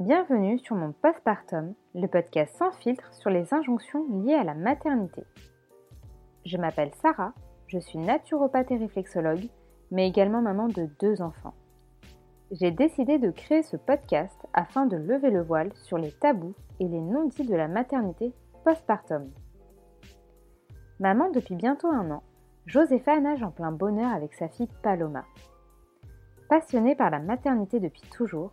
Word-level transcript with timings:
Bienvenue 0.00 0.58
sur 0.58 0.74
mon 0.74 0.90
postpartum, 0.90 1.72
le 1.94 2.08
podcast 2.08 2.56
sans 2.56 2.72
filtre 2.72 3.14
sur 3.14 3.30
les 3.30 3.54
injonctions 3.54 4.04
liées 4.10 4.34
à 4.34 4.42
la 4.42 4.54
maternité. 4.54 5.22
Je 6.44 6.58
m'appelle 6.58 6.90
Sarah, 7.00 7.32
je 7.68 7.78
suis 7.78 8.00
naturopathe 8.00 8.72
et 8.72 8.76
réflexologue, 8.76 9.48
mais 9.92 10.08
également 10.08 10.42
maman 10.42 10.66
de 10.66 10.88
deux 11.00 11.22
enfants. 11.22 11.54
J'ai 12.50 12.72
décidé 12.72 13.20
de 13.20 13.30
créer 13.30 13.62
ce 13.62 13.76
podcast 13.76 14.34
afin 14.52 14.86
de 14.86 14.96
lever 14.96 15.30
le 15.30 15.42
voile 15.42 15.70
sur 15.84 15.96
les 15.96 16.10
tabous 16.10 16.56
et 16.80 16.88
les 16.88 17.00
non-dits 17.00 17.46
de 17.46 17.54
la 17.54 17.68
maternité 17.68 18.32
postpartum. 18.64 19.30
Maman 20.98 21.30
depuis 21.30 21.54
bientôt 21.54 21.88
un 21.88 22.10
an, 22.10 22.24
Josépha 22.66 23.20
nage 23.20 23.44
en 23.44 23.52
plein 23.52 23.70
bonheur 23.70 24.12
avec 24.12 24.34
sa 24.34 24.48
fille 24.48 24.68
Paloma. 24.82 25.24
Passionnée 26.48 26.96
par 26.96 27.10
la 27.10 27.20
maternité 27.20 27.78
depuis 27.78 28.02
toujours, 28.10 28.50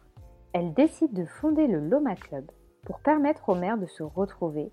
elle 0.53 0.73
décide 0.73 1.13
de 1.13 1.25
fonder 1.25 1.67
le 1.67 1.79
Loma 1.79 2.15
Club 2.15 2.49
pour 2.83 2.99
permettre 2.99 3.49
aux 3.49 3.55
mères 3.55 3.77
de 3.77 3.85
se 3.85 4.03
retrouver, 4.03 4.71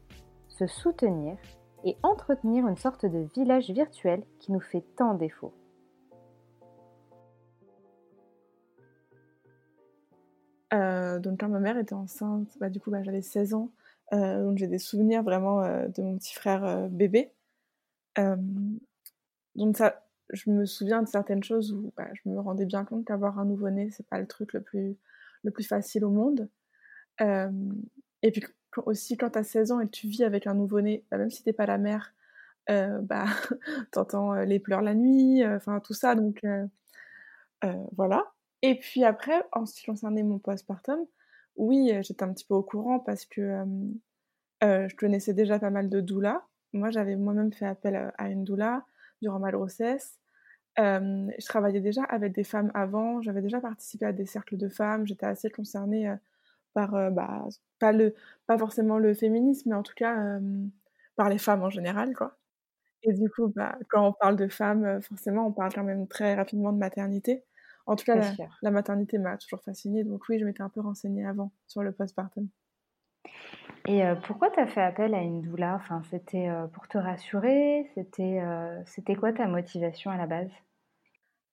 se 0.48 0.66
soutenir 0.66 1.37
et 1.85 1.97
entretenir 2.02 2.66
une 2.66 2.77
sorte 2.77 3.07
de 3.07 3.29
village 3.35 3.71
virtuel 3.71 4.25
qui 4.41 4.52
nous 4.52 4.61
fait 4.61 4.85
tant 4.97 5.15
défaut. 5.15 5.55
Euh, 10.75 11.19
donc 11.19 11.41
quand 11.41 11.49
ma 11.49 11.61
mère 11.61 11.79
était 11.79 11.95
enceinte, 11.95 12.49
bah, 12.60 12.69
du 12.69 12.80
coup 12.80 12.91
bah, 12.91 13.02
j'avais 13.02 13.23
16 13.23 13.55
ans, 13.55 13.71
euh, 14.13 14.45
donc 14.45 14.59
j'ai 14.59 14.66
des 14.66 14.79
souvenirs 14.79 15.23
vraiment 15.23 15.63
euh, 15.63 15.88
de 15.88 16.02
mon 16.02 16.19
petit 16.19 16.35
frère 16.35 16.88
bébé. 16.91 17.33
donc 19.55 19.77
ça, 19.77 20.05
je 20.30 20.51
me 20.51 20.66
souviens 20.66 21.02
de 21.02 21.09
certaines 21.09 21.43
choses 21.43 21.73
où 21.73 21.93
bah, 21.97 22.09
je 22.13 22.29
me 22.29 22.38
rendais 22.38 22.66
bien 22.66 22.85
compte 22.85 23.05
qu'avoir 23.07 23.38
un 23.38 23.45
nouveau-né, 23.45 23.91
c'est 23.93 24.07
pas 24.07 24.21
le 24.21 24.27
truc 24.27 24.52
le 24.52 24.60
plus, 24.60 24.97
le 25.42 25.51
plus 25.51 25.65
facile 25.65 26.05
au 26.05 26.10
monde. 26.10 26.48
et 27.20 28.30
puis 28.30 28.45
aussi, 28.87 29.16
quand 29.16 29.30
tu 29.30 29.38
as 29.38 29.45
16 29.45 29.73
ans 29.73 29.80
et 29.80 29.87
que 29.87 29.91
tu 29.91 30.07
vis 30.09 30.24
avec 30.24 30.46
un 30.46 30.54
nouveau-né, 30.54 31.04
bah, 31.10 31.18
même 31.18 31.30
si 31.30 31.43
t'es 31.43 31.52
pas 31.52 31.66
la 31.66 31.79
mère, 31.79 32.15
bah, 32.68 33.24
t'entends 33.93 34.35
les 34.35 34.59
pleurs 34.59 34.82
la 34.82 34.95
nuit, 34.95 35.45
enfin 35.46 35.80
tout 35.80 35.95
ça, 35.95 36.15
donc 36.15 36.45
voilà. 37.96 38.32
Et 38.63 38.79
puis 38.79 39.04
après, 39.04 39.43
en 39.52 39.66
ce 39.66 39.74
qui 39.74 39.87
concernait 39.87 40.23
mon 40.23 40.38
postpartum, 40.38 40.98
oui, 41.57 41.93
j'étais 42.02 42.23
un 42.23 42.32
petit 42.32 42.45
peu 42.45 42.54
au 42.54 42.63
courant 42.63 43.01
parce 43.01 43.24
que 43.24 43.65
je 44.63 44.96
connaissais 44.96 45.35
déjà 45.35 45.59
pas 45.59 45.70
mal 45.70 45.88
de 45.88 46.01
doulas. 46.01 46.43
Moi, 46.73 46.91
j'avais 46.91 47.16
moi-même 47.16 47.52
fait 47.52 47.66
appel 47.66 48.13
à 48.16 48.29
une 48.29 48.45
doula 48.45 48.85
durant 49.23 49.38
ma 49.38 49.51
grossesse. 49.51 50.18
Je 50.79 51.46
travaillais 51.46 51.80
déjà 51.80 52.04
avec 52.04 52.32
des 52.32 52.45
femmes 52.45 52.71
avant, 52.74 53.21
j'avais 53.21 53.43
déjà 53.43 53.60
participé 53.60 54.07
à 54.07 54.12
des 54.12 54.26
cercles 54.26 54.57
de 54.57 54.68
femmes, 54.68 55.07
j'étais 55.07 55.26
assez 55.26 55.51
concernée 55.51 56.15
par, 56.73 57.10
bah, 57.10 57.46
pas, 57.79 57.93
le, 57.93 58.15
pas 58.46 58.57
forcément 58.59 58.98
le 58.98 59.12
féminisme, 59.15 59.70
mais 59.70 59.76
en 59.76 59.82
tout 59.82 59.95
cas 59.96 60.38
par 61.16 61.29
les 61.29 61.38
femmes 61.38 61.62
en 61.62 61.70
général, 61.70 62.15
quoi. 62.15 62.38
Et 63.02 63.12
du 63.12 63.29
coup, 63.30 63.48
bah, 63.48 63.76
quand 63.90 64.06
on 64.06 64.12
parle 64.12 64.37
de 64.37 64.48
femmes, 64.48 65.00
forcément, 65.03 65.47
on 65.47 65.53
parle 65.53 65.72
quand 65.72 65.84
même 65.84 66.06
très 66.06 66.34
rapidement 66.34 66.72
de 66.72 66.78
maternité. 66.78 67.44
En 67.88 67.97
tout 67.97 68.04
cas, 68.04 68.20
la, 68.60 68.70
maternité 68.70 69.16
m'a 69.16 69.38
toujours 69.38 69.62
fascinée, 69.62 70.04
donc 70.04 70.28
oui, 70.28 70.38
je 70.38 70.44
m'étais 70.44 70.62
un 70.62 70.69
peu 70.69 70.82
renseignée 70.82 71.26
avant 71.26 71.53
sur 71.66 71.82
le 71.82 71.91
postpartum. 71.91 72.47
Et 73.87 74.04
euh, 74.04 74.15
pourquoi 74.15 74.50
tu 74.50 74.60
as 74.60 74.66
fait 74.66 74.82
appel 74.82 75.15
à 75.15 75.22
une 75.22 75.41
doula? 75.41 75.75
Enfin, 75.76 76.03
C'était 76.10 76.50
euh, 76.50 76.66
pour 76.66 76.87
te 76.87 76.98
rassurer 76.98 77.91
C'était 77.94 78.41
euh, 78.42 78.78
c'était 78.84 79.15
quoi 79.15 79.32
ta 79.32 79.47
motivation 79.47 80.10
à 80.10 80.19
la 80.19 80.26
base? 80.26 80.50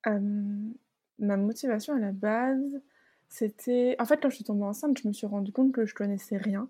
Ma 0.05 1.37
motivation 1.37 1.95
à 1.95 1.99
la 1.99 2.11
base, 2.11 2.81
c'était... 3.29 3.95
En 3.99 4.05
fait, 4.05 4.21
quand 4.21 4.29
je 4.29 4.35
suis 4.35 4.43
tombée 4.43 4.65
enceinte, 4.65 4.97
je 4.97 5.07
me 5.07 5.13
suis 5.13 5.27
rendu 5.27 5.51
compte 5.51 5.71
que 5.71 5.85
je 5.85 5.95
connaissais 5.95 6.37
rien 6.37 6.69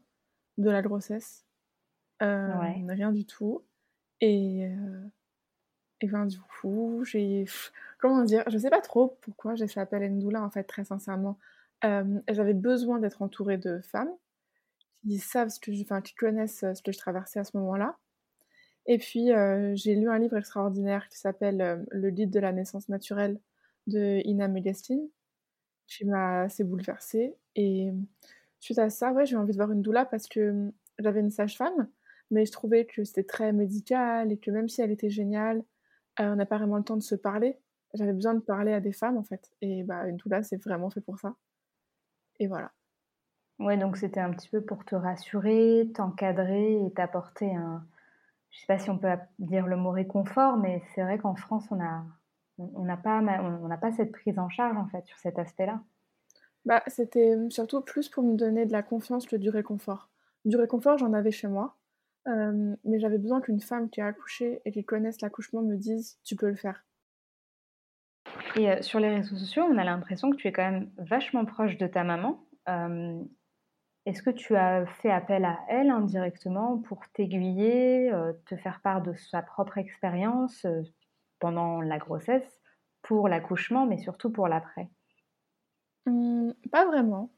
de 0.57 0.69
la 0.69 0.81
grossesse. 0.81 1.45
Rien 2.19 3.11
du 3.11 3.25
tout. 3.25 3.63
Et, 4.21 4.71
et 6.01 6.07
ben 6.07 6.25
du 6.25 6.39
coup, 6.39 7.03
j'ai 7.03 7.45
comment 7.99 8.23
dire, 8.23 8.43
je 8.47 8.57
sais 8.57 8.69
pas 8.69 8.81
trop 8.81 9.17
pourquoi 9.21 9.55
j'ai 9.55 9.67
fait 9.67 9.81
appel 9.81 10.03
à 10.03 10.05
une 10.05 10.19
doula 10.19 10.41
en 10.41 10.49
fait, 10.49 10.63
très 10.63 10.85
sincèrement. 10.85 11.37
J'avais 11.81 12.53
besoin 12.53 12.99
d'être 12.99 13.21
entourée 13.21 13.57
de 13.57 13.81
femmes 13.81 14.11
qui 15.03 15.19
savent 15.19 15.49
ce 15.49 15.59
que 15.59 15.73
je, 15.73 15.81
enfin, 15.81 16.01
qui 16.01 16.15
connaissent 16.15 16.65
ce 16.73 16.81
que 16.81 16.91
je 16.91 16.97
traversais 16.97 17.39
à 17.39 17.43
ce 17.43 17.57
moment-là. 17.57 17.97
Et 18.87 18.97
puis 18.97 19.29
j'ai 19.73 19.95
lu 19.95 20.09
un 20.09 20.19
livre 20.19 20.37
extraordinaire 20.37 21.07
qui 21.09 21.17
s'appelle 21.17 21.85
Le 21.91 22.09
guide 22.11 22.31
de 22.31 22.39
la 22.39 22.51
naissance 22.51 22.89
naturelle 22.89 23.39
de 23.87 24.21
Ina 24.25 24.47
Megastine, 24.47 25.07
qui 25.87 26.05
m'a 26.05 26.41
assez 26.41 26.63
bouleversée. 26.63 27.35
Et 27.55 27.91
suite 28.59 28.79
à 28.79 28.89
ça, 28.89 29.11
ouais, 29.11 29.25
j'ai 29.25 29.37
envie 29.37 29.53
de 29.53 29.57
voir 29.57 29.71
une 29.71 29.81
doula 29.81 30.05
parce 30.05 30.27
que 30.27 30.71
j'avais 30.99 31.19
une 31.19 31.31
sage-femme, 31.31 31.89
mais 32.31 32.45
je 32.45 32.51
trouvais 32.51 32.85
que 32.85 33.03
c'était 33.03 33.23
très 33.23 33.53
médical 33.53 34.31
et 34.31 34.37
que 34.37 34.51
même 34.51 34.69
si 34.69 34.81
elle 34.81 34.91
était 34.91 35.09
géniale, 35.09 35.63
on 36.19 36.35
n'a 36.35 36.45
pas 36.45 36.57
vraiment 36.57 36.77
le 36.77 36.83
temps 36.83 36.97
de 36.97 37.03
se 37.03 37.15
parler 37.15 37.57
j'avais 37.95 38.13
besoin 38.13 38.33
de 38.33 38.39
parler 38.39 38.73
à 38.73 38.79
des 38.79 38.91
femmes 38.91 39.17
en 39.17 39.23
fait. 39.23 39.51
Et 39.61 39.83
bah, 39.83 40.07
une 40.07 40.17
doula, 40.17 40.43
c'est 40.43 40.57
vraiment 40.57 40.89
fait 40.89 41.01
pour 41.01 41.19
ça. 41.19 41.35
Et 42.39 42.47
voilà. 42.47 42.71
Ouais, 43.59 43.77
donc 43.77 43.97
c'était 43.97 44.19
un 44.19 44.31
petit 44.31 44.49
peu 44.49 44.61
pour 44.61 44.83
te 44.83 44.95
rassurer, 44.95 45.89
t'encadrer 45.95 46.85
et 46.85 46.91
t'apporter 46.91 47.55
un. 47.55 47.85
Je 48.55 48.61
sais 48.61 48.67
pas 48.67 48.79
si 48.79 48.89
on 48.89 48.97
peut 48.97 49.09
dire 49.37 49.67
le 49.67 49.75
mot 49.75 49.91
réconfort, 49.91 50.55
mais 50.55 50.81
c'est 50.93 51.03
vrai 51.03 51.17
qu'en 51.17 51.35
France, 51.35 51.65
on 51.71 51.79
a, 51.81 52.05
on 52.57 52.85
n'a 52.85 52.95
pas, 52.95 53.19
on 53.19 53.67
n'a 53.67 53.77
pas 53.77 53.91
cette 53.91 54.13
prise 54.13 54.39
en 54.39 54.47
charge 54.47 54.77
en 54.77 54.87
fait 54.87 55.05
sur 55.05 55.17
cet 55.17 55.37
aspect-là. 55.37 55.81
Bah, 56.63 56.81
c'était 56.87 57.35
surtout 57.49 57.81
plus 57.81 58.07
pour 58.07 58.23
me 58.23 58.35
donner 58.35 58.65
de 58.65 58.71
la 58.71 58.81
confiance 58.81 59.27
que 59.27 59.35
du 59.35 59.49
réconfort. 59.49 60.09
Du 60.45 60.55
réconfort, 60.55 60.97
j'en 60.97 61.11
avais 61.11 61.31
chez 61.31 61.49
moi, 61.49 61.75
euh, 62.27 62.75
mais 62.85 62.97
j'avais 62.97 63.17
besoin 63.17 63.41
qu'une 63.41 63.59
femme 63.59 63.89
qui 63.89 63.99
a 63.99 64.07
accouché 64.07 64.61
et 64.63 64.71
qui 64.71 64.85
connaisse 64.85 65.19
l'accouchement 65.19 65.61
me 65.61 65.75
dise 65.75 66.17
tu 66.23 66.37
peux 66.37 66.49
le 66.49 66.55
faire. 66.55 66.85
Et 68.55 68.71
euh, 68.71 68.81
sur 68.81 69.01
les 69.01 69.09
réseaux 69.09 69.35
sociaux, 69.35 69.63
on 69.69 69.77
a 69.77 69.83
l'impression 69.83 70.31
que 70.31 70.37
tu 70.37 70.47
es 70.47 70.53
quand 70.53 70.71
même 70.71 70.89
vachement 70.97 71.43
proche 71.43 71.77
de 71.77 71.87
ta 71.87 72.05
maman. 72.05 72.41
Euh, 72.69 73.21
est-ce 74.05 74.21
que 74.23 74.29
tu 74.31 74.55
as 74.55 74.85
fait 74.85 75.11
appel 75.11 75.45
à 75.45 75.59
elle 75.69 75.89
indirectement 75.91 76.79
pour 76.79 77.01
t'aiguiller, 77.13 78.11
euh, 78.13 78.33
te 78.45 78.55
faire 78.55 78.81
part 78.81 79.01
de 79.01 79.13
sa 79.13 79.41
propre 79.41 79.77
expérience 79.77 80.65
pendant 81.39 81.81
la 81.81 81.97
grossesse, 81.99 82.61
pour 83.03 83.29
l'accouchement, 83.29 83.85
mais 83.87 83.97
surtout 83.99 84.31
pour 84.31 84.47
l'après? 84.47 84.89
Mmh, 86.07 86.53
Pas 86.71 86.85
vraiment. 86.87 87.31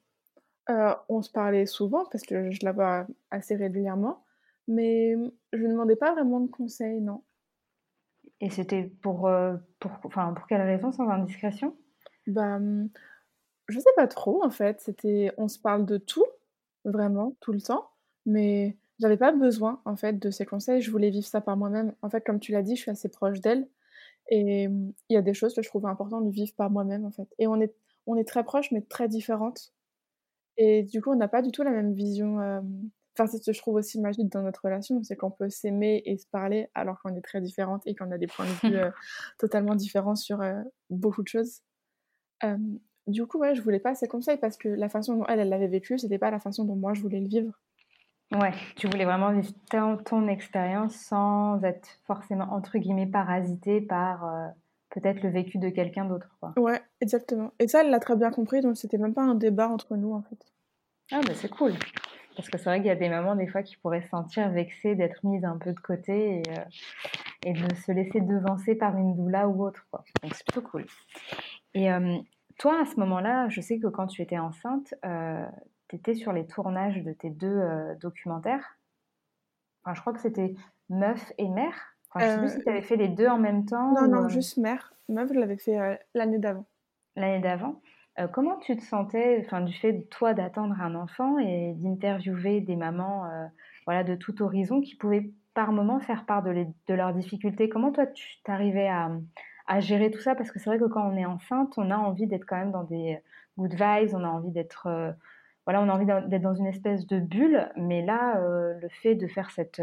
on 1.09 1.21
se 1.21 1.31
parlait 1.31 1.65
souvent 1.65 2.05
parce 2.11 2.23
que 2.23 2.51
je 2.51 2.59
la 2.63 2.71
vois 2.71 3.07
assez 3.31 3.55
régulièrement, 3.55 4.25
mais 4.67 5.15
je 5.53 5.57
ne 5.63 5.69
demandais 5.71 5.95
pas 5.95 6.13
vraiment 6.13 6.39
de 6.39 6.47
conseils, 6.51 7.01
non. 7.01 7.23
Et 8.41 8.49
c'était 8.49 8.81
pour, 8.85 9.27
euh, 9.27 9.57
pour, 9.79 9.91
enfin, 10.03 10.33
pour 10.33 10.47
quelle 10.47 10.61
raison, 10.63 10.91
sans 10.91 11.07
indiscrétion? 11.07 11.77
Bah, 12.27 12.59
mmh, 12.59 12.89
je 13.69 13.79
sais 13.79 13.89
pas 13.95 14.07
trop 14.07 14.43
en 14.43 14.49
fait. 14.51 14.81
C'était, 14.81 15.31
on 15.37 15.47
se 15.47 15.59
parle 15.59 15.85
de 15.85 15.97
tout, 15.97 16.25
vraiment, 16.87 17.35
tout 17.39 17.53
le 17.53 17.61
temps, 17.61 17.89
mais 18.25 18.77
j'avais 18.99 19.17
pas 19.17 19.31
besoin 19.31 19.81
en 19.85 19.95
fait 19.95 20.13
de 20.19 20.31
ses 20.31 20.45
conseils. 20.45 20.81
Je 20.81 20.91
voulais 20.91 21.09
vivre 21.09 21.27
ça 21.27 21.41
par 21.41 21.57
moi-même. 21.57 21.93
En 22.01 22.09
fait, 22.09 22.21
comme 22.25 22.39
tu 22.39 22.51
l'as 22.51 22.63
dit, 22.63 22.75
je 22.75 22.81
suis 22.81 22.91
assez 22.91 23.09
proche 23.09 23.39
d'elle, 23.41 23.67
et 24.29 24.63
il 24.63 25.13
y 25.13 25.17
a 25.17 25.21
des 25.21 25.33
choses 25.33 25.55
que 25.55 25.61
je 25.61 25.69
trouvais 25.69 25.89
important 25.89 26.21
de 26.21 26.29
vivre 26.29 26.53
par 26.55 26.69
moi-même 26.69 27.05
en 27.05 27.11
fait. 27.11 27.27
Et 27.39 27.47
on 27.47 27.61
est, 27.61 27.73
on 28.07 28.15
est 28.15 28.27
très 28.27 28.43
proches, 28.43 28.71
mais 28.71 28.81
très 28.81 29.07
différentes. 29.07 29.73
Et 30.57 30.83
du 30.83 31.01
coup, 31.01 31.11
on 31.11 31.15
n'a 31.15 31.27
pas 31.27 31.41
du 31.41 31.51
tout 31.51 31.63
la 31.63 31.71
même 31.71 31.93
vision 31.93 32.39
Enfin, 33.17 33.27
c'est 33.27 33.39
ce 33.39 33.49
que 33.49 33.53
je 33.53 33.59
trouve 33.59 33.75
aussi 33.75 33.99
magique 33.99 34.29
dans 34.29 34.43
notre 34.43 34.63
relation, 34.63 35.01
c'est 35.01 35.15
qu'on 35.15 35.31
peut 35.31 35.49
s'aimer 35.49 36.03
et 36.05 36.17
se 36.17 36.27
parler 36.27 36.69
alors 36.75 37.01
qu'on 37.01 37.15
est 37.15 37.21
très 37.21 37.41
différentes 37.41 37.81
et 37.87 37.95
qu'on 37.95 38.11
a 38.11 38.17
des 38.19 38.27
points 38.27 38.45
de 38.45 38.67
vue 38.67 38.75
euh, 38.77 38.91
totalement 39.39 39.73
différents 39.73 40.15
sur 40.15 40.41
euh, 40.41 40.61
beaucoup 40.91 41.23
de 41.23 41.27
choses. 41.27 41.61
Du 43.07 43.25
coup, 43.25 43.39
ouais, 43.39 43.55
je 43.55 43.61
voulais 43.61 43.79
pas 43.79 43.95
ces 43.95 44.07
conseils 44.07 44.37
parce 44.37 44.57
que 44.57 44.69
la 44.69 44.89
façon 44.89 45.17
dont 45.17 45.25
elle, 45.27 45.39
elle 45.39 45.49
l'avait 45.49 45.67
vécu, 45.67 45.97
c'était 45.97 46.17
pas 46.17 46.31
la 46.31 46.39
façon 46.39 46.65
dont 46.65 46.75
moi 46.75 46.93
je 46.93 47.01
voulais 47.01 47.19
le 47.19 47.27
vivre. 47.27 47.53
Ouais, 48.33 48.51
tu 48.75 48.87
voulais 48.87 49.05
vraiment 49.05 49.31
vivre 49.31 49.53
ton, 49.69 49.97
ton 49.97 50.27
expérience 50.27 50.93
sans 50.93 51.63
être 51.63 51.87
forcément, 52.05 52.51
entre 52.51 52.77
guillemets, 52.77 53.07
parasité 53.07 53.79
par 53.79 54.25
euh, 54.25 54.47
peut-être 54.89 55.23
le 55.23 55.29
vécu 55.29 55.57
de 55.59 55.69
quelqu'un 55.69 56.05
d'autre. 56.05 56.27
Ouais, 56.57 56.81
exactement. 56.99 57.53
Et 57.59 57.69
ça, 57.69 57.81
elle 57.81 57.89
l'a 57.89 57.99
très 57.99 58.17
bien 58.17 58.31
compris, 58.31 58.61
donc 58.61 58.75
c'était 58.75 58.97
même 58.97 59.13
pas 59.13 59.23
un 59.23 59.35
débat 59.35 59.69
entre 59.69 59.95
nous 59.95 60.13
en 60.13 60.21
fait. 60.23 60.45
Ah, 61.11 61.21
bah 61.25 61.33
c'est 61.33 61.49
cool. 61.49 61.73
Parce 62.35 62.49
que 62.49 62.57
c'est 62.57 62.65
vrai 62.65 62.77
qu'il 62.77 62.87
y 62.87 62.91
a 62.91 62.95
des 62.95 63.09
mamans, 63.09 63.35
des 63.35 63.47
fois, 63.47 63.63
qui 63.63 63.77
pourraient 63.77 64.03
se 64.03 64.09
sentir 64.09 64.49
vexées 64.51 64.95
d'être 64.95 65.23
mises 65.23 65.45
un 65.45 65.57
peu 65.57 65.71
de 65.71 65.79
côté 65.79 66.39
et, 66.39 66.43
euh, 66.49 66.63
et, 67.45 67.53
de 67.53 67.75
se 67.75 67.91
laisser 67.91 68.21
devancer 68.21 68.75
par 68.75 68.95
une 68.95 69.15
doula 69.15 69.47
ou 69.47 69.65
autre. 69.65 69.87
Quoi. 69.89 70.03
Donc, 70.21 70.35
c'est 70.35 70.45
plutôt 70.45 70.67
cool. 70.67 70.85
Et 71.73 71.91
euh, 71.91 72.17
toi, 72.57 72.81
à 72.81 72.85
ce 72.85 72.99
moment-là, 72.99 73.49
je 73.49 73.61
sais 73.61 73.79
que 73.79 73.87
quand 73.87 74.07
tu 74.07 74.21
étais 74.21 74.37
enceinte, 74.37 74.93
euh, 75.05 75.45
tu 75.89 75.95
étais 75.95 76.15
sur 76.15 76.33
les 76.33 76.45
tournages 76.45 77.03
de 77.03 77.13
tes 77.13 77.29
deux 77.29 77.61
documentaires. 78.01 78.77
Enfin, 79.83 79.93
je 79.93 80.01
crois 80.01 80.13
que 80.13 80.19
c'était 80.19 80.55
Meuf 80.89 81.31
et 81.37 81.47
Mère. 81.47 81.95
Enfin, 82.11 82.25
je 82.25 82.31
sais 82.31 82.39
plus 82.39 82.49
si 82.49 82.63
tu 82.63 82.69
avais 82.69 82.81
fait 82.81 82.95
les 82.95 83.09
deux 83.09 83.27
en 83.27 83.37
même 83.37 83.65
temps. 83.65 83.93
Non, 83.93 84.07
non, 84.07 84.27
juste 84.27 84.57
Mère. 84.57 84.93
Meuf, 85.07 85.29
je 85.33 85.39
l'avais 85.39 85.57
fait 85.57 85.99
l'année 86.13 86.39
d'avant. 86.39 86.65
L'année 87.15 87.39
d'avant 87.39 87.81
comment 88.31 88.57
tu 88.57 88.75
te 88.75 88.81
sentais, 88.81 89.43
enfin, 89.45 89.61
du 89.61 89.73
fait, 89.73 89.93
de 89.93 90.01
toi, 90.01 90.33
d'attendre 90.33 90.81
un 90.81 90.95
enfant 90.95 91.37
et 91.37 91.73
d'interviewer 91.75 92.61
des 92.61 92.75
mamans, 92.75 93.29
voilà, 93.85 94.03
de 94.03 94.15
tout 94.15 94.41
horizon 94.41 94.81
qui 94.81 94.95
pouvaient 94.95 95.31
par 95.53 95.71
moments 95.71 95.99
faire 95.99 96.25
part 96.25 96.41
de, 96.41 96.65
de 96.87 96.93
leurs 96.93 97.13
difficultés? 97.13 97.69
Comment 97.69 97.91
toi, 97.91 98.07
tu 98.07 98.41
t'arrivais 98.43 98.87
à, 98.87 99.11
à 99.67 99.79
gérer 99.79 100.11
tout 100.11 100.21
ça? 100.21 100.35
Parce 100.35 100.51
que 100.51 100.59
c'est 100.59 100.69
vrai 100.69 100.79
que 100.79 100.85
quand 100.85 101.07
on 101.07 101.15
est 101.17 101.25
enceinte, 101.25 101.73
on 101.77 101.91
a 101.91 101.97
envie 101.97 102.27
d'être 102.27 102.45
quand 102.45 102.57
même 102.57 102.71
dans 102.71 102.83
des 102.83 103.19
good 103.57 103.73
vibes, 103.73 104.13
on 104.13 104.23
a 104.23 104.29
envie 104.29 104.51
d'être, 104.51 104.87
voilà, 105.65 105.81
on 105.81 105.89
a 105.89 105.93
envie 105.93 106.05
d'être 106.05 106.41
dans 106.41 106.55
une 106.55 106.67
espèce 106.67 107.05
de 107.07 107.19
bulle, 107.19 107.69
mais 107.75 108.05
là, 108.05 108.39
le 108.39 108.87
fait 108.89 109.15
de 109.15 109.27
faire 109.27 109.51
cette, 109.51 109.81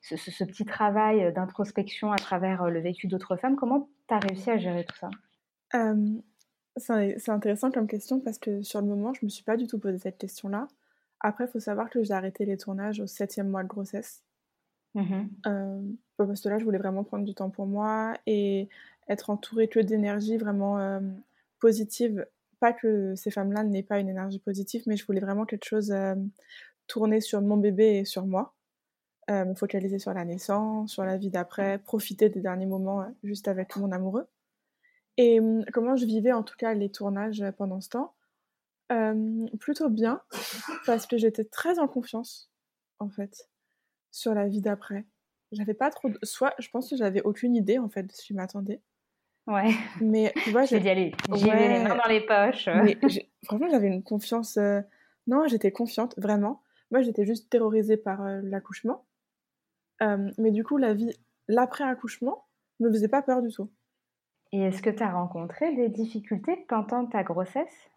ce, 0.00 0.44
petit 0.44 0.64
travail 0.64 1.32
d'introspection 1.32 2.12
à 2.12 2.16
travers 2.16 2.70
le 2.70 2.80
vécu 2.80 3.06
d'autres 3.06 3.36
femmes, 3.36 3.56
comment 3.56 3.88
tu 4.08 4.14
as 4.14 4.18
réussi 4.18 4.50
à 4.50 4.58
gérer 4.58 4.84
tout 4.84 4.96
ça? 4.96 5.10
C'est 6.76 7.30
intéressant 7.30 7.70
comme 7.70 7.86
question 7.86 8.20
parce 8.20 8.38
que 8.38 8.62
sur 8.62 8.80
le 8.80 8.86
moment, 8.86 9.14
je 9.14 9.20
ne 9.22 9.26
me 9.26 9.30
suis 9.30 9.44
pas 9.44 9.56
du 9.56 9.66
tout 9.66 9.78
posé 9.78 9.98
cette 9.98 10.18
question-là. 10.18 10.68
Après, 11.20 11.44
il 11.44 11.48
faut 11.50 11.60
savoir 11.60 11.88
que 11.88 12.02
j'ai 12.02 12.12
arrêté 12.12 12.44
les 12.44 12.56
tournages 12.56 13.00
au 13.00 13.06
septième 13.06 13.48
mois 13.48 13.62
de 13.62 13.68
grossesse. 13.68 14.22
Mmh 14.94 15.24
parce 16.16 16.40
que 16.40 16.48
là, 16.48 16.58
je 16.60 16.64
voulais 16.64 16.78
vraiment 16.78 17.02
prendre 17.02 17.24
du 17.24 17.34
temps 17.34 17.50
pour 17.50 17.66
moi 17.66 18.14
et 18.26 18.68
être 19.08 19.30
entourée 19.30 19.68
que 19.68 19.80
d'énergie 19.80 20.36
vraiment 20.36 21.00
positive. 21.60 22.26
Pas 22.60 22.72
que 22.72 23.14
ces 23.14 23.30
femmes-là 23.30 23.64
n'aient 23.64 23.82
pas 23.82 23.98
une 23.98 24.08
énergie 24.08 24.38
positive, 24.38 24.82
mais 24.86 24.96
je 24.96 25.04
voulais 25.06 25.20
vraiment 25.20 25.44
quelque 25.44 25.64
chose 25.66 25.94
tourné 26.86 27.20
sur 27.20 27.40
mon 27.42 27.56
bébé 27.56 27.98
et 27.98 28.04
sur 28.04 28.26
moi 28.26 28.54
me 29.28 29.50
euh, 29.50 29.54
focaliser 29.54 29.98
sur 29.98 30.12
la 30.12 30.24
naissance, 30.24 30.92
sur 30.92 31.04
la 31.04 31.16
vie 31.16 31.30
d'après, 31.30 31.78
profiter 31.78 32.28
des 32.28 32.40
derniers 32.40 32.66
moments 32.66 33.02
euh, 33.02 33.10
juste 33.22 33.48
avec 33.48 33.76
mon 33.76 33.92
amoureux. 33.92 34.26
Et 35.16 35.40
hum, 35.40 35.64
comment 35.72 35.96
je 35.96 36.06
vivais 36.06 36.32
en 36.32 36.42
tout 36.42 36.56
cas 36.56 36.74
les 36.74 36.90
tournages 36.90 37.42
euh, 37.42 37.52
pendant 37.52 37.80
ce 37.80 37.90
temps? 37.90 38.14
Plutôt 39.58 39.88
bien, 39.88 40.20
parce 40.86 41.06
que 41.08 41.18
j'étais 41.18 41.44
très 41.44 41.80
en 41.80 41.88
confiance, 41.88 42.48
en 43.00 43.08
fait, 43.08 43.48
sur 44.12 44.34
la 44.34 44.46
vie 44.46 44.60
d'après. 44.60 45.04
J'avais 45.50 45.74
pas 45.74 45.90
trop. 45.90 46.10
Soit, 46.22 46.54
je 46.60 46.68
pense 46.68 46.90
que 46.90 46.96
j'avais 46.96 47.20
aucune 47.22 47.56
idée, 47.56 47.78
en 47.78 47.88
fait, 47.88 48.04
de 48.04 48.12
ce 48.12 48.22
qui 48.22 48.34
m'attendait. 48.34 48.80
Ouais. 49.46 49.72
Mais 50.00 50.32
tu 50.42 50.50
vois, 50.50 50.64
j'ai 50.66 50.80
dit, 50.80 50.88
allez, 50.88 51.12
j'ai 51.34 51.50
les 51.50 51.82
mains 51.82 51.96
dans 51.96 52.08
les 52.08 52.20
poches. 52.20 52.68
Mais 52.68 52.98
franchement, 53.44 53.68
j'avais 53.70 53.88
une 53.88 54.02
confiance. 54.02 54.58
Non, 55.26 55.46
j'étais 55.46 55.72
confiante, 55.72 56.14
vraiment. 56.18 56.62
Moi, 56.90 57.02
j'étais 57.02 57.24
juste 57.24 57.50
terrorisée 57.50 57.96
par 57.96 58.22
l'accouchement 58.42 59.04
mais 60.38 60.50
du 60.50 60.64
coup, 60.64 60.76
la 60.76 60.94
vie, 60.94 61.12
l'après-accouchement, 61.48 62.46
me 62.80 62.90
faisait 62.90 63.08
pas 63.08 63.22
peur 63.22 63.42
du 63.42 63.52
tout. 63.52 63.70
Et 64.52 64.60
est-ce 64.60 64.82
que 64.82 64.90
tu 64.90 65.02
as 65.02 65.12
rencontré 65.12 65.74
des 65.74 65.88
difficultés 65.88 66.64
pendant 66.68 67.06
ta 67.06 67.22
grossesse? 67.22 67.90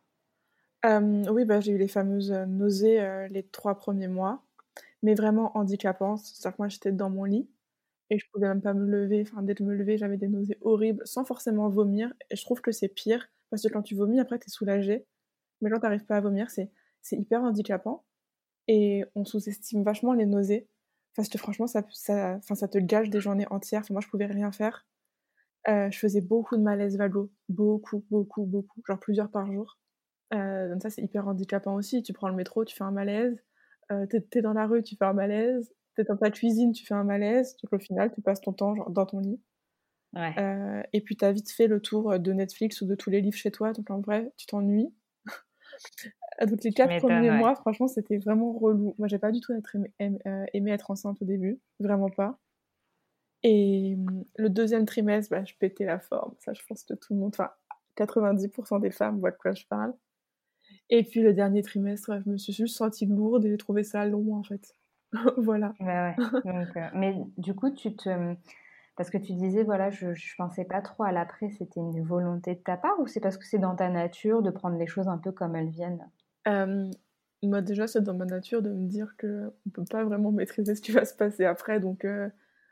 Oui, 0.85 1.43
bah, 1.45 1.59
j'ai 1.59 1.73
eu 1.73 1.77
les 1.77 1.87
fameuses 1.87 2.31
nausées 2.31 3.27
les 3.29 3.43
trois 3.43 3.75
premiers 3.75 4.07
mois, 4.07 4.43
mais 5.03 5.15
vraiment 5.15 5.57
handicapantes. 5.57 6.19
C'est-à-dire 6.19 6.55
que 6.55 6.61
moi, 6.61 6.67
j'étais 6.69 6.91
dans 6.91 7.09
mon 7.09 7.25
lit 7.25 7.49
et 8.09 8.19
je 8.19 8.25
pouvais 8.31 8.47
même 8.47 8.61
pas 8.61 8.73
me 8.73 8.85
lever. 8.85 9.21
Enfin, 9.21 9.41
dès 9.43 9.55
je 9.57 9.63
me 9.63 9.73
levais, 9.75 9.97
j'avais 9.97 10.17
des 10.17 10.27
nausées 10.27 10.57
horribles 10.61 11.01
sans 11.05 11.25
forcément 11.25 11.69
vomir. 11.69 12.13
Et 12.31 12.35
je 12.35 12.43
trouve 12.43 12.61
que 12.61 12.71
c'est 12.71 12.87
pire 12.87 13.27
parce 13.49 13.63
que 13.63 13.69
quand 13.69 13.81
tu 13.81 13.95
vomis, 13.95 14.19
après, 14.19 14.39
tu 14.39 14.47
es 14.47 14.49
soulagé. 14.49 15.05
Mais 15.61 15.69
quand 15.69 15.79
tu 15.79 15.83
n'arrives 15.83 16.05
pas 16.05 16.17
à 16.17 16.21
vomir, 16.21 16.49
c'est 16.49 16.69
hyper 17.11 17.43
handicapant. 17.43 18.05
Et 18.67 19.05
on 19.15 19.25
sous-estime 19.25 19.83
vachement 19.83 20.13
les 20.13 20.25
nausées. 20.25 20.67
Parce 21.15 21.29
que 21.29 21.37
franchement, 21.37 21.67
ça, 21.67 21.83
ça, 21.91 22.39
ça 22.41 22.67
te 22.67 22.77
gâche 22.77 23.09
des 23.09 23.19
journées 23.19 23.47
entières. 23.49 23.83
moi, 23.89 24.01
je 24.01 24.07
pouvais 24.07 24.27
rien 24.27 24.51
faire. 24.51 24.85
Euh, 25.67 25.89
je 25.91 25.97
faisais 25.99 26.21
beaucoup 26.21 26.57
de 26.57 26.61
malaise 26.61 26.97
vago. 26.97 27.31
Beaucoup, 27.49 28.05
beaucoup, 28.09 28.45
beaucoup. 28.45 28.81
Genre 28.87 28.99
plusieurs 28.99 29.31
par 29.31 29.51
jour. 29.51 29.79
Euh, 30.33 30.69
donc 30.71 30.81
ça, 30.81 30.89
c'est 30.89 31.01
hyper 31.01 31.27
handicapant 31.27 31.75
aussi. 31.75 32.03
Tu 32.03 32.13
prends 32.13 32.29
le 32.29 32.35
métro, 32.35 32.65
tu 32.65 32.75
fais 32.75 32.83
un 32.83 32.91
malaise. 32.91 33.41
Euh, 33.91 34.05
t'es, 34.05 34.41
dans 34.41 34.53
la 34.53 34.67
rue, 34.67 34.83
tu 34.83 34.95
fais 34.95 35.05
un 35.05 35.13
malaise. 35.13 35.73
T'es 35.97 36.03
dans 36.03 36.15
ta 36.15 36.29
cuisine, 36.29 36.71
tu 36.71 36.85
fais 36.85 36.93
un 36.93 37.03
malaise. 37.03 37.57
Donc 37.63 37.73
au 37.73 37.79
final, 37.79 38.13
tu 38.13 38.21
passes 38.21 38.39
ton 38.39 38.53
temps 38.53 38.75
genre, 38.75 38.89
dans 38.91 39.05
ton 39.05 39.19
lit. 39.19 39.41
Ouais. 40.13 40.33
et 40.93 41.01
puis 41.01 41.17
t'as 41.17 41.31
vite 41.31 41.51
fait 41.51 41.67
le 41.67 41.81
tour 41.81 42.17
de 42.17 42.31
Netflix 42.31 42.81
ou 42.81 42.87
de 42.87 42.95
tous 42.95 43.09
les 43.09 43.19
livres 43.19 43.35
chez 43.35 43.51
toi. 43.51 43.73
Donc 43.73 43.89
en 43.89 43.99
vrai, 43.99 44.31
tu 44.37 44.45
t'ennuies. 44.45 44.93
Donc 46.47 46.63
les 46.63 46.71
quatre 46.71 46.99
premiers 46.99 47.31
mois, 47.31 47.55
franchement, 47.55 47.87
c'était 47.87 48.17
vraiment 48.17 48.53
relou. 48.53 48.95
Moi, 48.99 49.07
j'ai 49.07 49.19
pas 49.19 49.31
du 49.31 49.41
tout 49.41 49.53
euh, 49.53 50.45
aimé, 50.53 50.71
être 50.71 50.91
enceinte 50.91 51.21
au 51.21 51.25
début, 51.25 51.59
vraiment 51.79 52.09
pas. 52.09 52.39
Et 53.43 53.95
hum, 53.97 54.23
le 54.37 54.49
deuxième 54.49 54.85
trimestre, 54.85 55.31
bah, 55.31 55.43
je 55.45 55.53
pétais 55.59 55.85
la 55.85 55.99
forme. 55.99 56.35
Ça, 56.39 56.53
je 56.53 56.61
pense 56.67 56.83
que 56.83 56.93
tout 56.93 57.13
le 57.13 57.19
monde, 57.19 57.33
enfin, 57.33 57.51
90% 57.97 58.79
des 58.79 58.91
femmes 58.91 59.19
voient 59.19 59.31
de 59.31 59.37
quoi 59.37 59.53
je 59.53 59.65
parle. 59.65 59.93
Et 60.89 61.03
puis 61.03 61.21
le 61.21 61.33
dernier 61.33 61.61
trimestre, 61.61 62.19
je 62.23 62.29
me 62.29 62.37
suis 62.37 62.53
juste 62.53 62.77
sentie 62.77 63.05
lourde 63.05 63.45
et 63.45 63.49
j'ai 63.49 63.57
trouvé 63.57 63.83
ça 63.83 64.05
long, 64.05 64.35
en 64.35 64.43
fait. 64.43 64.73
voilà. 65.37 65.73
ouais. 65.79 66.15
Euh, 66.45 66.89
mais 66.93 67.15
du 67.37 67.53
coup, 67.55 67.69
tu 67.71 67.95
te 67.95 68.09
hum, 68.09 68.37
parce 68.95 69.09
que 69.09 69.17
tu 69.17 69.33
disais, 69.33 69.63
voilà, 69.63 69.91
je 69.91 70.07
ne 70.07 70.35
pensais 70.37 70.65
pas 70.65 70.81
trop 70.81 71.03
à 71.03 71.11
l'après, 71.11 71.51
c'était 71.51 71.79
une 71.79 72.03
volonté 72.03 72.55
de 72.55 72.59
ta 72.59 72.77
part 72.77 72.99
ou 72.99 73.07
c'est 73.07 73.19
parce 73.19 73.37
que 73.37 73.45
c'est 73.45 73.59
dans 73.59 73.75
ta 73.75 73.89
nature 73.89 74.41
de 74.41 74.49
prendre 74.49 74.77
les 74.77 74.87
choses 74.87 75.07
un 75.07 75.19
peu 75.19 75.31
comme 75.31 75.55
elles 75.55 75.69
viennent? 75.69 76.09
Moi, 77.43 77.61
déjà, 77.61 77.87
c'est 77.87 78.01
dans 78.01 78.15
ma 78.15 78.25
nature 78.25 78.61
de 78.61 78.71
me 78.71 78.87
dire 78.87 79.15
qu'on 79.19 79.27
ne 79.65 79.71
peut 79.71 79.85
pas 79.85 80.03
vraiment 80.03 80.31
maîtriser 80.31 80.73
ce 80.75 80.81
qui 80.81 80.91
va 80.91 81.05
se 81.05 81.13
passer 81.13 81.45
après. 81.45 81.79
Donc, 81.79 82.03
euh, 82.03 82.29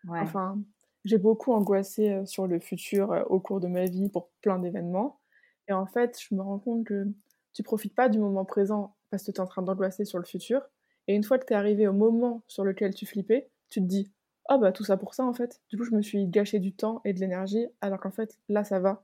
enfin, 0.08 0.60
j'ai 1.04 1.20
beaucoup 1.20 1.54
angoissé 1.54 2.12
euh, 2.12 2.26
sur 2.26 2.48
le 2.48 2.60
futur 2.60 3.12
euh, 3.12 3.24
au 3.26 3.40
cours 3.40 3.60
de 3.60 3.68
ma 3.68 3.86
vie 3.86 4.10
pour 4.10 4.30
plein 4.42 4.58
d'événements. 4.58 5.20
Et 5.68 5.74
en 5.74 5.86
fait, 5.86 6.20
je 6.20 6.34
me 6.34 6.42
rends 6.42 6.60
compte 6.60 6.86
que 6.86 7.08
tu 7.54 7.62
profites 7.62 7.94
pas 7.94 8.10
du 8.10 8.18
moment 8.18 8.44
présent 8.44 8.96
parce 9.12 9.24
que 9.24 9.32
tu 9.32 9.38
es 9.38 9.40
en 9.40 9.46
train 9.46 9.62
d'angoisser 9.62 10.04
sur 10.04 10.18
le 10.18 10.26
futur. 10.26 10.62
Et 11.08 11.16
une 11.16 11.24
fois 11.24 11.38
que 11.40 11.46
tu 11.46 11.54
es 11.54 11.56
arrivé 11.56 11.88
au 11.88 11.94
moment 11.94 12.44
sur 12.48 12.64
lequel 12.64 12.94
tu 12.94 13.06
flippais, 13.06 13.50
tu 13.70 13.82
te 13.82 13.86
dis 13.86 14.12
oh 14.50 14.58
bah 14.60 14.72
tout 14.72 14.84
ça 14.84 14.98
pour 14.98 15.14
ça 15.14 15.26
en 15.26 15.34
fait. 15.34 15.62
Du 15.70 15.78
coup, 15.78 15.84
je 15.84 15.96
me 15.96 16.02
suis 16.02 16.28
gâché 16.28 16.60
du 16.60 16.74
temps 16.74 17.02
et 17.06 17.14
de 17.14 17.20
l'énergie, 17.20 17.68
alors 17.82 18.00
qu'en 18.00 18.12
fait, 18.12 18.38
là, 18.50 18.64
ça 18.64 18.80
va. 18.80 19.04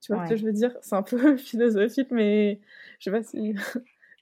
Tu 0.00 0.12
vois 0.12 0.24
ce 0.24 0.30
que 0.30 0.36
je 0.36 0.44
veux 0.44 0.52
dire? 0.52 0.76
C'est 0.82 0.96
un 0.96 1.02
peu 1.02 1.36
philosophique, 1.38 2.10
mais 2.10 2.60
je 2.98 3.04
sais 3.04 3.10
pas 3.10 3.22
si. 3.22 3.54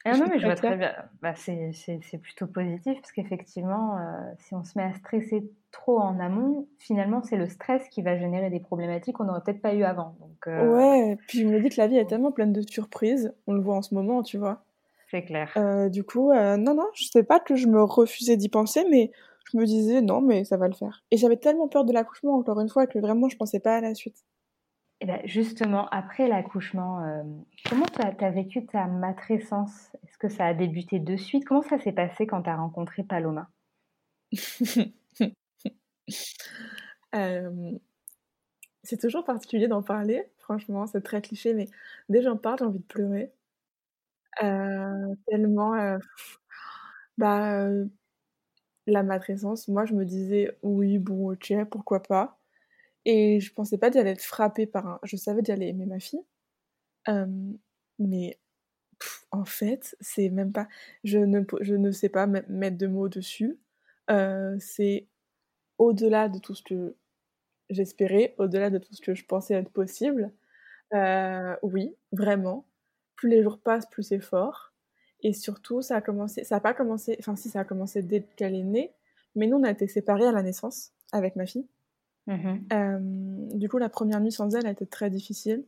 Ah 0.04 0.12
non, 0.16 0.26
mais 0.28 0.38
je 0.38 0.44
vois 0.44 0.54
très 0.56 0.76
bien. 0.76 0.94
Bah, 1.22 1.34
c'est 1.34 2.18
plutôt 2.22 2.46
positif 2.46 2.94
parce 2.94 3.12
qu'effectivement, 3.12 3.98
euh, 3.98 4.32
si 4.38 4.54
on 4.54 4.62
se 4.62 4.78
met 4.78 4.84
à 4.84 4.92
stresser 4.94 5.50
trop 5.70 5.98
en 5.98 6.18
amont, 6.20 6.68
finalement, 6.78 7.22
c'est 7.22 7.36
le 7.36 7.48
stress 7.48 7.88
qui 7.88 8.02
va 8.02 8.18
générer 8.18 8.50
des 8.50 8.60
problématiques 8.60 9.16
qu'on 9.16 9.24
n'aurait 9.24 9.42
peut-être 9.42 9.62
pas 9.62 9.74
eu 9.74 9.82
avant. 9.84 10.16
Donc, 10.20 10.46
euh, 10.46 10.66
Ouais, 10.66 11.16
puis 11.26 11.40
je 11.40 11.46
me 11.46 11.60
dis 11.60 11.70
que 11.70 11.80
la 11.80 11.86
vie 11.86 11.96
est 11.96 12.06
tellement 12.06 12.32
pleine 12.32 12.52
de 12.52 12.60
surprises. 12.60 13.34
On 13.46 13.54
le 13.54 13.60
voit 13.62 13.76
en 13.76 13.82
ce 13.82 13.94
moment, 13.94 14.22
tu 14.22 14.36
vois. 14.38 14.64
C'est 15.10 15.24
clair. 15.24 15.52
Euh, 15.56 15.88
du 15.88 16.04
coup, 16.04 16.32
non, 16.32 16.74
non, 16.74 16.86
je 16.94 17.04
sais 17.04 17.24
pas 17.24 17.40
que 17.40 17.56
je 17.56 17.66
me 17.66 17.82
refusais 17.82 18.36
d'y 18.36 18.48
penser, 18.48 18.84
mais 18.90 19.10
je 19.52 19.58
me 19.58 19.66
disais 19.66 20.00
non, 20.00 20.20
mais 20.20 20.44
ça 20.44 20.56
va 20.56 20.68
le 20.68 20.74
faire. 20.74 21.02
Et 21.10 21.16
j'avais 21.16 21.36
tellement 21.36 21.68
peur 21.68 21.84
de 21.84 21.92
l'accouchement, 21.92 22.36
encore 22.36 22.60
une 22.60 22.68
fois, 22.68 22.86
que 22.86 22.98
vraiment 22.98 23.28
je 23.28 23.36
pensais 23.36 23.60
pas 23.60 23.76
à 23.76 23.80
la 23.80 23.94
suite. 23.94 24.24
Et 25.00 25.06
ben 25.06 25.20
justement, 25.24 25.88
après 25.88 26.28
l'accouchement, 26.28 27.02
euh, 27.04 27.22
comment 27.68 27.86
tu 27.86 28.02
as, 28.02 28.30
vécu 28.30 28.66
ta 28.66 28.86
matrescence? 28.86 29.90
Est-ce 30.04 30.18
que 30.18 30.28
ça 30.28 30.44
a 30.44 30.54
débuté 30.54 30.98
de 30.98 31.16
suite? 31.16 31.44
Comment 31.46 31.62
ça 31.62 31.78
s'est 31.78 31.92
passé 31.92 32.26
quand 32.26 32.42
tu 32.42 32.50
as 32.50 32.56
rencontré 32.56 33.02
Paloma? 33.02 33.48
Euh, 37.16 37.72
C'est 38.84 39.00
toujours 39.00 39.24
particulier 39.24 39.66
d'en 39.66 39.82
parler, 39.82 40.24
franchement, 40.38 40.86
c'est 40.86 41.00
très 41.00 41.20
cliché, 41.20 41.54
mais 41.54 41.66
dès 42.08 42.18
que 42.18 42.24
j'en 42.24 42.36
parle, 42.36 42.58
j'ai 42.60 42.64
envie 42.64 42.78
de 42.78 42.84
pleurer. 42.84 43.32
Euh, 44.42 45.14
tellement. 45.26 45.98
bah, 47.18 47.68
la 48.86 49.02
matrescence, 49.02 49.68
moi 49.68 49.84
je 49.86 49.94
me 49.94 50.04
disais 50.04 50.56
oui, 50.62 50.98
bon, 50.98 51.32
ok, 51.32 51.52
pourquoi 51.70 52.02
pas. 52.02 52.38
Et 53.06 53.40
je 53.40 53.52
pensais 53.54 53.78
pas 53.78 53.90
d'y 53.90 53.98
aller 53.98 54.10
être 54.12 54.22
frappée 54.24 54.66
par 54.66 54.86
un. 54.88 55.00
Je 55.04 55.16
savais 55.16 55.42
d'y 55.42 55.52
aller 55.52 55.68
aimer 55.68 55.86
ma 55.86 56.00
fille. 56.00 56.20
mais 57.98 58.38
en 59.30 59.44
fait, 59.44 59.96
c'est 60.00 60.28
même 60.30 60.52
pas. 60.52 60.68
Je 61.04 61.18
ne, 61.18 61.42
je 61.60 61.74
ne 61.74 61.90
sais 61.92 62.08
pas 62.08 62.26
mettre 62.26 62.78
de 62.78 62.86
mots 62.86 63.08
dessus. 63.08 63.58
c'est 64.60 65.06
au-delà 65.78 66.28
de 66.28 66.38
tout 66.40 66.54
ce 66.54 66.62
que 66.64 66.96
j'espérais, 67.70 68.34
au-delà 68.38 68.70
de 68.70 68.78
tout 68.78 68.94
ce 68.94 69.02
que 69.02 69.14
je 69.14 69.24
pensais 69.26 69.54
être 69.54 69.70
possible. 69.72 70.32
oui, 71.62 71.94
vraiment. 72.12 72.66
Plus 73.20 73.28
les 73.28 73.42
jours 73.42 73.58
passent, 73.60 73.84
plus 73.84 74.02
c'est 74.02 74.18
fort. 74.18 74.72
Et 75.22 75.34
surtout, 75.34 75.82
ça 75.82 75.96
a 75.96 76.00
commencé, 76.00 76.42
ça 76.42 76.56
a 76.56 76.60
pas 76.60 76.72
commencé, 76.72 77.16
enfin 77.18 77.36
si, 77.36 77.50
ça 77.50 77.60
a 77.60 77.64
commencé 77.64 78.02
dès 78.02 78.22
qu'elle 78.22 78.54
est 78.54 78.62
née, 78.64 78.94
mais 79.34 79.46
nous, 79.46 79.58
on 79.58 79.62
a 79.62 79.70
été 79.70 79.86
séparés 79.86 80.26
à 80.26 80.32
la 80.32 80.42
naissance 80.42 80.92
avec 81.12 81.36
ma 81.36 81.44
fille. 81.44 81.66
Mmh 82.26 83.58
du 83.58 83.68
coup, 83.68 83.76
la 83.76 83.90
première 83.90 84.20
nuit 84.20 84.32
sans 84.32 84.54
elle 84.54 84.66
a 84.66 84.70
été 84.70 84.86
très 84.86 85.10
difficile. 85.10 85.66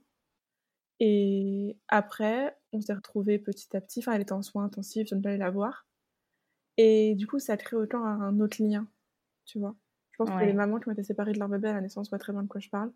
Et 0.98 1.76
après, 1.88 2.56
on 2.72 2.80
s'est 2.80 2.94
retrouvés 2.94 3.38
petit 3.38 3.76
à 3.76 3.82
petit. 3.82 3.98
Enfin, 3.98 4.12
elle 4.12 4.22
était 4.22 4.32
en 4.32 4.40
soins 4.40 4.64
intensifs, 4.64 5.08
je 5.08 5.14
ne 5.14 5.20
pas 5.20 5.36
la 5.36 5.50
voir. 5.50 5.86
Et 6.78 7.14
du 7.16 7.26
coup, 7.26 7.38
ça 7.38 7.54
a 7.54 7.56
créé 7.58 7.78
autant 7.78 8.02
un 8.04 8.40
autre 8.40 8.62
lien, 8.62 8.88
tu 9.44 9.58
vois. 9.58 9.76
Je 10.12 10.16
pense 10.16 10.30
que 10.30 10.44
les 10.44 10.54
mamans 10.54 10.80
qui 10.80 10.88
ont 10.88 10.92
été 10.92 11.02
séparées 11.02 11.32
de 11.32 11.38
leur 11.38 11.48
bébé 11.50 11.68
à 11.68 11.74
la 11.74 11.82
naissance 11.82 12.08
voient 12.08 12.18
très 12.18 12.32
bien 12.32 12.42
de 12.44 12.48
quoi 12.48 12.60
je 12.60 12.70
parle. 12.70 12.92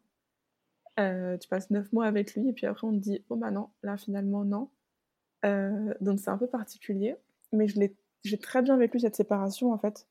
Tu 0.97 1.49
passes 1.49 1.71
neuf 1.71 1.93
mois 1.93 2.07
avec 2.07 2.35
lui, 2.35 2.49
et 2.49 2.53
puis 2.53 2.67
après 2.67 2.87
on 2.87 2.93
te 2.93 2.99
dit, 2.99 3.25
oh 3.29 3.37
bah 3.37 3.51
non, 3.51 3.71
là 3.83 3.97
finalement 3.97 4.45
non. 4.45 4.71
donc 6.01 6.19
c'est 6.19 6.31
un 6.31 6.39
peu 6.39 6.47
particulier, 6.49 7.17
mais 7.53 7.69
je 7.69 7.79
l'ai 7.79 7.97
j'ai 8.27 8.39
très 8.39 8.63
bien 8.63 8.77
vécu 8.77 8.99
cette 8.99 9.17
séparation 9.17 9.73
en 9.73 9.79
fait 9.79 10.07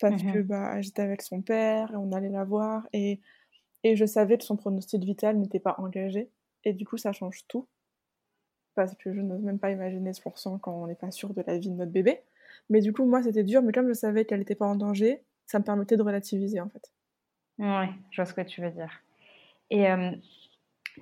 parce 0.00 0.22
que 0.22 0.38
mmh 0.38 0.42
bah, 0.42 0.80
j'étais 0.80 1.02
avec 1.02 1.20
son 1.22 1.42
père 1.42 1.92
et 1.92 1.96
on 1.96 2.10
allait 2.12 2.30
la 2.30 2.44
voir 2.44 2.88
et, 2.92 3.20
et 3.84 3.96
je 3.96 4.06
savais 4.06 4.38
que 4.38 4.44
son 4.44 4.56
pronostic 4.56 5.04
vital 5.04 5.36
n'était 5.38 5.60
pas 5.60 5.74
engagé. 5.78 6.30
Et 6.64 6.72
du 6.72 6.86
coup 6.86 6.96
ça 6.96 7.12
change 7.12 7.46
tout 7.48 7.68
parce 8.74 8.94
que 8.96 9.12
je 9.12 9.20
n'ose 9.20 9.42
même 9.42 9.58
pas 9.58 9.70
imaginer 9.70 10.12
ce 10.14 10.22
pourcent 10.22 10.58
quand 10.58 10.72
on 10.72 10.86
n'est 10.86 10.94
pas 10.94 11.10
sûr 11.10 11.34
de 11.34 11.42
la 11.46 11.58
vie 11.58 11.68
de 11.68 11.74
notre 11.74 11.92
bébé. 11.92 12.20
Mais 12.70 12.80
du 12.80 12.92
coup 12.92 13.04
moi 13.04 13.22
c'était 13.22 13.44
dur 13.44 13.62
mais 13.62 13.72
comme 13.72 13.88
je 13.88 13.92
savais 13.92 14.24
qu'elle 14.24 14.40
n'était 14.40 14.54
pas 14.54 14.66
en 14.66 14.76
danger 14.76 15.22
ça 15.44 15.58
me 15.58 15.64
permettait 15.64 15.96
de 15.96 16.02
relativiser 16.02 16.60
en 16.60 16.68
fait. 16.70 16.92
Ouais 17.58 17.90
je 18.10 18.16
vois 18.16 18.26
ce 18.26 18.32
que 18.32 18.40
tu 18.40 18.62
veux 18.62 18.70
dire 18.70 19.02
et 19.70 19.86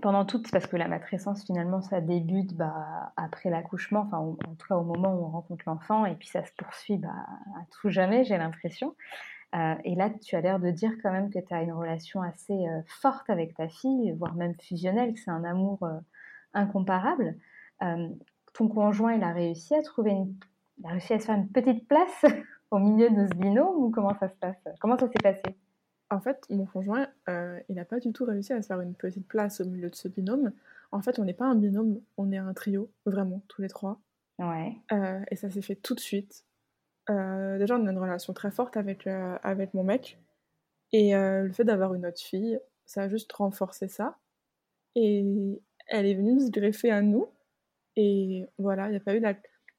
pendant 0.03 0.25
toute, 0.25 0.51
parce 0.51 0.67
que 0.67 0.77
la 0.77 0.89
matrescence 0.89 1.45
finalement 1.45 1.81
ça 1.81 2.01
débute 2.01 2.55
bah, 2.55 3.13
après 3.17 3.51
l'accouchement, 3.51 4.01
enfin 4.07 4.19
en 4.19 4.55
tout 4.55 4.69
cas 4.69 4.77
au 4.77 4.85
moment 4.85 5.15
où 5.15 5.25
on 5.25 5.31
rencontre 5.31 5.65
l'enfant, 5.67 6.07
et 6.07 6.15
puis 6.15 6.29
ça 6.29 6.45
se 6.45 6.53
poursuit 6.57 6.99
bah, 6.99 7.09
à 7.09 7.65
tout 7.71 7.91
jamais, 7.91 8.25
j'ai 8.25 8.39
l'impression. 8.39 8.95
Euh, 9.55 9.75
et 9.85 9.95
là, 9.95 10.11
tu 10.11 10.37
as 10.37 10.41
l'air 10.41 10.61
de 10.61 10.71
dire 10.71 10.93
quand 11.03 11.11
même 11.11 11.31
que 11.31 11.39
tu 11.39 11.55
as 11.55 11.63
une 11.63 11.73
relation 11.73 12.21
assez 12.21 12.53
euh, 12.53 12.83
forte 12.87 13.31
avec 13.31 13.55
ta 13.57 13.69
fille, 13.69 14.13
voire 14.19 14.35
même 14.35 14.55
fusionnelle, 14.61 15.15
que 15.15 15.21
c'est 15.21 15.31
un 15.31 15.45
amour 15.45 15.83
euh, 15.83 15.99
incomparable. 16.53 17.37
ton 18.55 18.69
conjoint, 18.69 19.15
il 19.15 19.23
a 19.23 19.33
réussi 19.33 19.75
à 19.75 19.83
trouver 19.83 20.17
à 20.85 21.01
se 21.01 21.19
faire 21.19 21.35
une 21.35 21.49
petite 21.49 21.89
place 21.89 22.25
au 22.71 22.79
milieu 22.79 23.11
de 23.11 23.27
ce 23.27 23.35
binôme 23.35 23.77
ou 23.77 23.91
comment 23.91 24.15
ça 24.19 24.29
se 24.29 24.37
passe? 24.37 24.57
Comment 24.81 24.99
ça 24.99 25.07
s'est 25.09 25.23
passé? 25.23 25.43
En 26.11 26.21
fait, 26.21 26.45
mon 26.51 26.67
conjoint, 26.67 27.09
euh, 27.29 27.61
il 27.69 27.77
n'a 27.77 27.85
pas 27.85 28.01
du 28.01 28.13
tout 28.13 28.25
réussi 28.25 28.53
à 28.53 28.63
se 28.63 28.67
faire 28.67 28.81
une 28.81 28.95
petite 28.95 29.27
place 29.27 29.61
au 29.61 29.65
milieu 29.67 29.91
de 29.91 29.95
ce 29.95 30.09
binôme. 30.09 30.53
En 30.91 31.03
fait, 31.03 31.19
on 31.19 31.25
n'est 31.25 31.35
pas 31.35 31.45
un 31.45 31.55
binôme, 31.55 32.01
on 32.17 32.33
est 32.33 32.39
un 32.39 32.53
trio, 32.55 32.91
vraiment, 33.05 33.43
tous 33.49 33.61
les 33.61 33.69
trois. 33.69 34.01
Ouais. 34.39 34.77
Euh, 34.93 35.21
et 35.31 35.37
ça 35.37 35.51
s'est 35.51 35.63
fait 35.63 35.75
tout 35.75 35.95
de 35.95 36.01
suite. 36.01 36.45
Euh, 37.11 37.59
déjà, 37.59 37.77
on 37.77 37.87
a 37.87 37.91
une 37.91 37.99
relation 37.99 38.33
très 38.33 38.51
forte 38.51 38.77
avec, 38.77 39.07
avec 39.07 39.75
mon 39.75 39.85
mec. 39.85 40.19
Et 40.93 41.13
le 41.13 41.53
fait 41.53 41.65
d'avoir 41.65 41.93
une 41.95 42.07
autre 42.07 42.21
fille, 42.21 42.59
ça 42.87 43.03
a 43.03 43.09
juste 43.09 43.31
renforcé 43.33 43.89
ça. 43.89 44.17
Et 44.95 45.61
elle 45.89 46.07
est 46.07 46.15
venue 46.15 46.41
se 46.41 46.51
greffer 46.51 46.91
à 46.91 47.03
nous. 47.03 47.29
Et 47.97 48.47
voilà, 48.59 48.87
il 48.87 48.93
n'y 48.93 48.97
a 48.97 49.01
pas 49.01 49.15
eu 49.15 49.21
la 49.21 49.35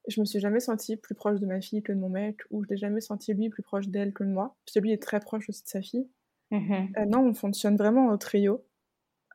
je 0.09 0.19
me 0.19 0.25
suis 0.25 0.39
jamais 0.39 0.59
sentie 0.59 0.98
plus 0.98 1.15
proche 1.15 1.39
de 1.39 1.45
ma 1.45 1.62
fille 1.62 1.83
que 1.83 1.91
de 1.91 1.98
mon 1.98 2.09
mec, 2.09 2.39
ou 2.50 2.63
je 2.63 2.69
l'ai 2.69 2.77
jamais 2.77 3.01
senti 3.01 3.33
lui 3.33 3.50
plus 3.50 3.63
proche 3.63 3.88
d'elle 3.88 4.13
que 4.13 4.24
de 4.24 4.29
moi, 4.29 4.55
parce 4.65 4.74
que 4.74 4.79
lui 4.79 4.91
est 4.91 5.01
très 5.01 5.19
proche 5.19 5.50
aussi 5.50 5.63
de 5.63 5.67
sa 5.67 5.81
fille. 5.81 6.07
Mmh 6.51 6.74
euh, 6.98 7.06
non, 7.06 7.27
on 7.27 7.34
fonctionne 7.34 7.77
vraiment 7.77 8.08
au 8.08 8.18
trio. 8.18 8.65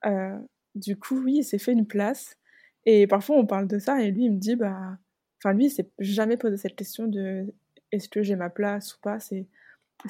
Euh, 0.04 0.38
du 0.74 0.98
coup, 0.98 1.22
oui, 1.22 1.36
il 1.38 1.44
s'est 1.44 1.58
fait 1.58 1.72
une 1.72 1.86
place. 1.86 2.36
Et 2.84 3.06
parfois, 3.06 3.36
on 3.36 3.46
parle 3.46 3.66
de 3.66 3.78
ça 3.78 4.02
et 4.02 4.10
lui, 4.10 4.24
il 4.24 4.32
me 4.32 4.38
dit, 4.38 4.56
bah. 4.56 4.98
Enfin, 5.38 5.54
lui, 5.54 5.66
il 5.66 5.70
s'est 5.70 5.90
jamais 5.98 6.36
posé 6.36 6.56
cette 6.56 6.74
question 6.74 7.06
de 7.06 7.52
est-ce 7.92 8.08
que 8.08 8.22
j'ai 8.22 8.34
ma 8.34 8.50
place 8.50 8.96
ou 8.96 9.00
pas? 9.00 9.20
C'est 9.20 9.46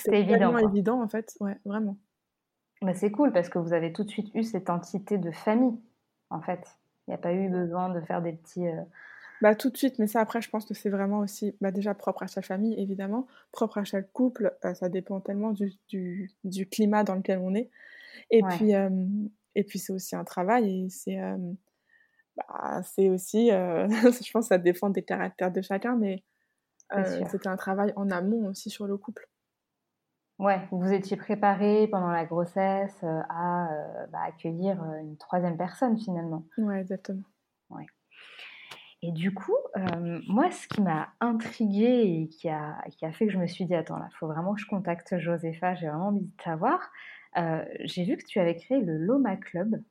évident. 0.06 0.56
évident, 0.56 1.02
en 1.02 1.08
fait. 1.08 1.36
Ouais, 1.40 1.58
vraiment. 1.64 1.98
Bah, 2.82 2.94
c'est 2.94 3.10
cool 3.10 3.32
parce 3.32 3.48
que 3.48 3.58
vous 3.58 3.72
avez 3.72 3.92
tout 3.92 4.04
de 4.04 4.10
suite 4.10 4.30
eu 4.34 4.42
cette 4.42 4.70
entité 4.70 5.18
de 5.18 5.30
famille, 5.30 5.78
en 6.30 6.40
fait. 6.40 6.78
Il 7.06 7.10
n'y 7.10 7.14
a 7.14 7.18
pas 7.18 7.32
eu 7.32 7.48
besoin 7.48 7.90
de 7.90 8.00
faire 8.00 8.22
des 8.22 8.32
petits. 8.32 8.66
Euh, 8.66 8.82
bah, 9.40 9.54
tout 9.54 9.70
de 9.70 9.76
suite, 9.76 9.98
mais 9.98 10.06
ça 10.06 10.20
après, 10.20 10.40
je 10.40 10.50
pense 10.50 10.64
que 10.64 10.74
c'est 10.74 10.90
vraiment 10.90 11.18
aussi 11.18 11.56
bah, 11.60 11.70
déjà 11.70 11.94
propre 11.94 12.22
à 12.22 12.26
chaque 12.26 12.46
famille, 12.46 12.74
évidemment, 12.80 13.26
propre 13.52 13.78
à 13.78 13.84
chaque 13.84 14.12
couple, 14.12 14.56
euh, 14.64 14.74
ça 14.74 14.88
dépend 14.88 15.20
tellement 15.20 15.50
du, 15.50 15.72
du, 15.88 16.30
du, 16.44 16.68
climat 16.68 17.04
dans 17.04 17.14
lequel 17.14 17.38
on 17.38 17.54
est. 17.54 17.70
Et 18.30 18.42
puis, 18.42 18.74
euh, 18.74 19.06
et 19.54 19.64
puis 19.64 19.78
c'est 19.78 19.92
aussi 19.92 20.14
un 20.16 20.24
travail 20.24 20.86
et 20.86 20.88
c'est 20.88 21.20
euh, 21.20 21.36
bah, 22.36 22.80
aussi, 22.98 23.48
je 23.50 24.30
pense 24.32 24.44
que 24.44 24.48
ça 24.48 24.58
dépend 24.58 24.90
des 24.90 25.02
caractères 25.02 25.52
de 25.52 25.62
chacun, 25.62 25.96
mais 25.96 26.22
c'était 26.92 27.48
un 27.48 27.56
travail 27.56 27.92
en 27.96 28.10
amont 28.10 28.46
aussi 28.48 28.70
sur 28.70 28.86
le 28.86 28.96
couple. 28.96 29.28
Ouais, 30.38 30.60
vous 30.72 30.92
étiez 30.92 31.16
préparé 31.16 31.86
pendant 31.88 32.10
la 32.10 32.24
grossesse 32.24 33.02
à 33.02 33.68
bah, 34.10 34.18
accueillir 34.26 34.82
une 35.00 35.16
troisième 35.16 35.56
personne 35.56 35.98
finalement. 35.98 36.44
Ouais, 36.58 36.80
exactement. 36.80 37.22
Ouais. 37.70 37.86
Et 39.06 39.12
du 39.12 39.34
coup, 39.34 39.52
euh, 39.76 40.18
moi, 40.26 40.50
ce 40.50 40.66
qui 40.66 40.80
m'a 40.80 41.10
intriguée 41.20 42.22
et 42.22 42.28
qui 42.28 42.48
a, 42.48 42.82
qui 42.96 43.04
a 43.04 43.12
fait 43.12 43.26
que 43.26 43.32
je 43.32 43.38
me 43.38 43.46
suis 43.46 43.66
dit, 43.66 43.74
attends, 43.74 43.98
là, 43.98 44.08
il 44.10 44.16
faut 44.16 44.26
vraiment 44.26 44.54
que 44.54 44.60
je 44.62 44.66
contacte 44.66 45.18
Josepha, 45.18 45.74
j'ai 45.74 45.88
vraiment 45.88 46.08
envie 46.08 46.20
de 46.20 46.42
savoir. 46.42 46.90
Euh, 47.36 47.62
j'ai 47.80 48.04
vu 48.04 48.16
que 48.16 48.24
tu 48.24 48.40
avais 48.40 48.56
créé 48.56 48.80
le 48.80 48.96
Loma 48.96 49.36
Club. 49.36 49.82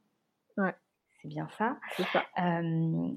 Ouais. 0.58 0.74
C'est 1.22 1.28
bien 1.28 1.48
ça. 1.60 1.78
C'est 1.96 2.08
ça. 2.08 2.24
Euh, 2.40 3.08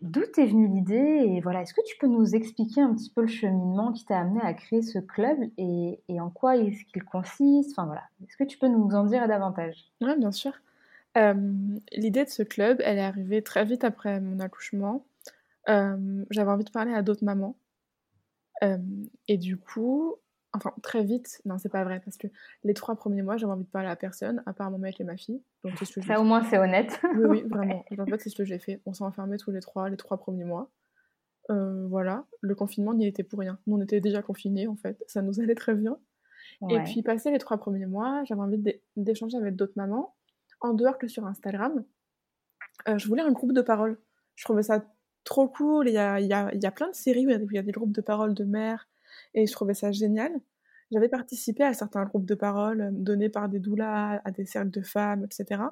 d'où 0.00 0.22
est 0.22 0.46
venue 0.46 0.68
l'idée 0.68 1.22
Et 1.26 1.42
voilà, 1.42 1.60
est-ce 1.60 1.74
que 1.74 1.84
tu 1.86 1.98
peux 1.98 2.06
nous 2.06 2.34
expliquer 2.34 2.80
un 2.80 2.94
petit 2.94 3.10
peu 3.10 3.20
le 3.20 3.26
cheminement 3.26 3.92
qui 3.92 4.06
t'a 4.06 4.20
amené 4.20 4.40
à 4.40 4.54
créer 4.54 4.80
ce 4.80 5.00
club 5.00 5.36
et, 5.58 6.00
et 6.08 6.18
en 6.18 6.30
quoi 6.30 6.56
est-ce 6.56 6.82
qu'il 6.86 7.04
consiste? 7.04 7.72
Enfin 7.72 7.84
voilà, 7.84 8.04
est-ce 8.26 8.38
que 8.38 8.44
tu 8.44 8.56
peux 8.56 8.68
nous 8.68 8.88
en 8.94 9.04
dire 9.04 9.28
davantage? 9.28 9.84
Oui, 10.00 10.18
bien 10.18 10.32
sûr. 10.32 10.52
l'idée 11.14 12.24
de 12.24 12.30
ce 12.30 12.42
club, 12.42 12.80
elle 12.82 12.96
est 12.96 13.02
arrivée 13.04 13.42
très 13.42 13.66
vite 13.66 13.84
après 13.84 14.18
mon 14.18 14.40
accouchement 14.40 15.04
j'avais 15.66 16.50
envie 16.50 16.64
de 16.64 16.70
parler 16.70 16.92
à 16.94 17.02
d'autres 17.02 17.24
mamans. 17.24 17.56
et 19.28 19.38
du 19.38 19.56
coup, 19.58 20.16
enfin 20.52 20.72
très 20.82 21.02
vite, 21.02 21.40
non 21.44 21.58
c'est 21.58 21.68
pas 21.68 21.84
vrai, 21.84 22.00
parce 22.04 22.16
que 22.16 22.26
les 22.64 22.74
trois 22.74 22.94
premiers 22.96 23.22
mois, 23.22 23.36
j'avais 23.36 23.52
envie 23.52 23.64
de 23.64 23.70
parler 23.70 23.88
à 23.88 23.96
personne, 23.96 24.42
à 24.46 24.52
part 24.52 24.70
mon 24.70 24.78
mec 24.78 25.00
et 25.00 25.04
ma 25.04 25.16
fille. 25.16 25.42
Donc, 25.64 25.78
ce 25.78 25.92
que 26.00 26.04
Ça 26.06 26.20
au 26.20 26.24
moins 26.24 26.42
c'est 26.44 26.58
honnête. 26.58 27.00
oui, 27.16 27.24
oui, 27.28 27.42
vraiment. 27.48 27.84
en 27.98 28.06
fait, 28.06 28.20
c'est 28.20 28.30
ce 28.30 28.36
que 28.36 28.44
j'ai 28.44 28.58
fait. 28.58 28.80
On 28.86 28.92
s'est 28.92 29.04
enfermés 29.04 29.38
tous 29.38 29.50
les 29.50 29.60
trois, 29.60 29.88
les 29.88 29.96
trois 29.96 30.18
premiers 30.18 30.44
mois. 30.44 30.70
voilà, 31.48 32.26
le 32.40 32.54
confinement 32.54 32.94
n'y 32.94 33.06
était 33.06 33.24
pour 33.24 33.40
rien. 33.40 33.58
Nous, 33.66 33.76
on 33.76 33.80
était 33.82 34.00
déjà 34.00 34.22
confinés, 34.22 34.66
en 34.66 34.76
fait. 34.76 35.02
Ça 35.06 35.22
nous 35.22 35.40
allait 35.40 35.54
très 35.54 35.74
bien. 35.74 35.98
Et 36.70 36.78
puis, 36.84 37.02
passé 37.02 37.30
les 37.30 37.38
trois 37.38 37.56
premiers 37.58 37.86
mois, 37.86 38.22
j'avais 38.24 38.40
envie 38.40 38.62
d'échanger 38.96 39.36
avec 39.36 39.56
d'autres 39.56 39.72
mamans, 39.76 40.14
en 40.60 40.74
dehors 40.74 40.98
que 40.98 41.08
sur 41.08 41.26
Instagram. 41.26 41.84
je 42.86 43.08
voulais 43.08 43.22
un 43.22 43.32
groupe 43.32 43.52
de 43.52 43.62
parole. 43.62 43.98
Je 44.36 44.44
trouvais 44.44 44.62
ça 44.62 44.84
trop 45.24 45.48
cool. 45.48 45.88
Il 45.88 45.94
y 45.94 45.98
a, 45.98 46.20
y, 46.20 46.32
a, 46.32 46.54
y 46.54 46.66
a 46.66 46.72
plein 46.72 46.88
de 46.88 46.94
séries 46.94 47.26
où 47.26 47.30
il 47.30 47.54
y 47.54 47.58
a 47.58 47.62
des 47.62 47.72
groupes 47.72 47.92
de 47.92 48.00
parole 48.00 48.34
de 48.34 48.44
mères 48.44 48.88
et 49.34 49.46
je 49.46 49.52
trouvais 49.52 49.74
ça 49.74 49.92
génial. 49.92 50.32
J'avais 50.90 51.08
participé 51.08 51.62
à 51.64 51.72
certains 51.72 52.04
groupes 52.04 52.26
de 52.26 52.34
parole 52.34 52.80
euh, 52.82 52.90
donnés 52.92 53.30
par 53.30 53.48
des 53.48 53.58
doulas, 53.58 54.20
à 54.24 54.30
des 54.30 54.44
cercles 54.44 54.70
de 54.70 54.82
femmes, 54.82 55.24
etc. 55.24 55.62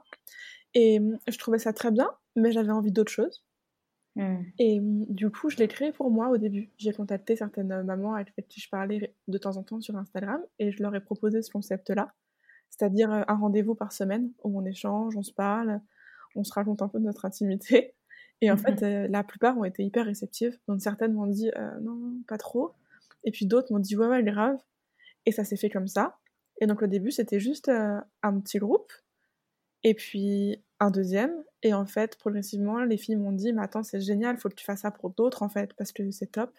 Et 0.75 0.99
hum, 0.99 1.19
je 1.28 1.38
trouvais 1.38 1.59
ça 1.59 1.73
très 1.73 1.90
bien, 1.90 2.11
mais 2.37 2.52
j'avais 2.52 2.73
envie 2.73 2.92
d'autre 2.92 3.12
chose. 3.12 3.45
Mmh. 4.16 4.37
Et 4.59 4.80
hum, 4.80 5.04
du 5.09 5.30
coup, 5.30 5.50
je 5.50 5.59
l'ai 5.59 5.69
créé 5.69 5.92
pour 5.92 6.11
moi 6.11 6.30
au 6.30 6.38
début. 6.38 6.71
J'ai 6.78 6.92
contacté 6.92 7.37
certaines 7.37 7.83
mamans 7.83 8.14
avec 8.14 8.49
qui 8.49 8.61
je 8.61 8.71
parlais 8.71 9.14
de 9.28 9.38
temps 9.38 9.57
en 9.57 9.62
temps 9.62 9.80
sur 9.80 9.97
Instagram 9.97 10.40
et 10.59 10.73
je 10.73 10.83
leur 10.83 10.95
ai 10.95 11.00
proposé 11.00 11.42
ce 11.42 11.50
concept-là, 11.50 12.14
c'est-à-dire 12.71 13.12
euh, 13.12 13.23
un 13.28 13.37
rendez-vous 13.37 13.75
par 13.75 13.92
semaine 13.92 14.33
où 14.42 14.59
on 14.59 14.64
échange, 14.64 15.16
on 15.16 15.23
se 15.23 15.33
parle, 15.33 15.80
on 16.35 16.45
se 16.45 16.52
raconte 16.54 16.80
un 16.83 16.88
peu 16.88 16.99
de 16.99 17.04
notre 17.04 17.26
intimité 17.26 17.95
et 18.41 18.51
en 18.51 18.55
mmh 18.55 18.59
fait, 18.59 18.83
euh, 18.83 19.09
la 19.09 19.23
plupart 19.23 19.59
ont 19.59 19.65
été 19.65 19.85
hyper 19.85 20.07
réceptives. 20.07 20.59
Donc 20.69 20.81
certaines 20.81 21.13
m'ont 21.13 21.27
dit 21.27 21.51
euh, 21.57 21.81
non, 21.81 22.15
pas 22.27 22.39
trop. 22.39 22.73
Et 23.25 23.31
puis 23.31 23.47
d'autres 23.47 23.73
m'ont 23.73 23.79
dit 23.79 23.97
ouais, 23.97 24.07
ouais, 24.07 24.23
grave. 24.23 24.57
Et 25.27 25.33
ça 25.33 25.45
s'est 25.45 25.57
fait 25.57 25.71
comme 25.71 25.89
ça. 25.89 26.17
Et 26.61 26.67
donc 26.67 26.83
au 26.83 26.87
début, 26.87 27.11
c'était 27.11 27.41
juste 27.41 27.69
euh, 27.69 28.01
un 28.23 28.41
petit 28.41 28.59
groupe. 28.59 28.93
Et 29.83 29.95
puis 29.95 30.63
un 30.79 30.91
deuxième. 30.91 31.33
Et 31.63 31.75
en 31.75 31.85
fait, 31.85 32.17
progressivement, 32.17 32.81
les 32.81 32.97
filles 32.97 33.17
m'ont 33.17 33.33
dit 33.33 33.53
mais 33.53 33.63
attends, 33.63 33.83
c'est 33.83 34.01
génial, 34.01 34.39
faut 34.39 34.49
que 34.49 34.55
tu 34.55 34.65
fasses 34.65 34.81
ça 34.81 34.91
pour 34.91 35.11
d'autres 35.11 35.43
en 35.43 35.49
fait, 35.49 35.75
parce 35.75 35.93
que 35.93 36.11
c'est 36.11 36.33
top. 36.33 36.53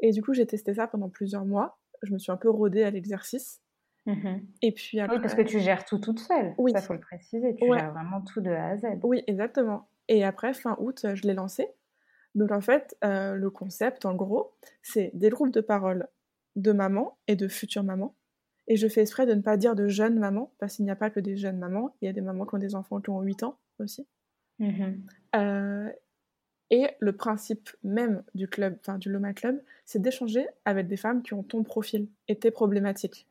Et 0.00 0.10
du 0.10 0.22
coup, 0.22 0.32
j'ai 0.32 0.46
testé 0.46 0.74
ça 0.74 0.86
pendant 0.86 1.08
plusieurs 1.08 1.44
mois. 1.44 1.78
Je 2.02 2.12
me 2.12 2.18
suis 2.18 2.32
un 2.32 2.36
peu 2.36 2.50
rodée 2.50 2.82
à 2.82 2.90
l'exercice. 2.90 3.60
Mmh 4.06 4.40
et 4.60 4.72
puis 4.72 5.00
Oui, 5.00 5.18
parce 5.20 5.34
que 5.34 5.42
tu 5.42 5.60
gères 5.60 5.84
tout 5.86 5.98
toute 5.98 6.18
seule. 6.18 6.54
Oui. 6.58 6.72
Ça, 6.72 6.82
faut 6.82 6.92
le 6.94 7.00
préciser. 7.00 7.54
Tu 7.56 7.66
gères 7.66 7.92
vraiment 7.92 8.20
tout 8.22 8.40
de 8.40 8.50
A 8.50 8.68
à 8.68 8.76
Z. 8.76 8.84
Oui, 9.02 9.22
exactement. 9.26 9.88
Et 10.08 10.24
après, 10.24 10.54
fin 10.54 10.76
août, 10.78 11.06
je 11.14 11.22
l'ai 11.22 11.34
lancé. 11.34 11.68
Donc 12.34 12.50
en 12.50 12.60
fait, 12.60 12.96
euh, 13.04 13.34
le 13.34 13.50
concept, 13.50 14.04
en 14.04 14.14
gros, 14.14 14.52
c'est 14.82 15.10
des 15.14 15.30
groupes 15.30 15.52
de 15.52 15.60
parole 15.60 16.08
de 16.56 16.72
mamans 16.72 17.18
et 17.28 17.36
de 17.36 17.48
futures 17.48 17.84
mamans. 17.84 18.14
Et 18.66 18.76
je 18.76 18.88
fais 18.88 19.02
exprès 19.02 19.26
de 19.26 19.34
ne 19.34 19.42
pas 19.42 19.56
dire 19.56 19.74
de 19.74 19.88
jeunes 19.88 20.18
mamans, 20.18 20.52
parce 20.58 20.76
qu'il 20.76 20.84
n'y 20.84 20.90
a 20.90 20.96
pas 20.96 21.10
que 21.10 21.20
des 21.20 21.36
jeunes 21.36 21.58
mamans, 21.58 21.94
il 22.00 22.06
y 22.06 22.08
a 22.08 22.12
des 22.12 22.22
mamans 22.22 22.46
qui 22.46 22.54
ont 22.54 22.58
des 22.58 22.74
enfants 22.74 23.00
qui 23.00 23.10
ont 23.10 23.20
8 23.20 23.42
ans 23.42 23.58
aussi. 23.78 24.06
Mmh 24.58 24.94
euh, 25.34 25.90
et 26.70 26.88
le 26.98 27.14
principe 27.14 27.70
même 27.82 28.22
du 28.34 28.48
club, 28.48 28.78
enfin 28.80 28.98
du 28.98 29.10
Loma 29.10 29.34
Club, 29.34 29.62
c'est 29.84 30.00
d'échanger 30.00 30.46
avec 30.64 30.88
des 30.88 30.96
femmes 30.96 31.22
qui 31.22 31.34
ont 31.34 31.42
ton 31.42 31.62
profil 31.62 32.08
et 32.26 32.36
tes 32.36 32.50
problématiques. 32.50 33.28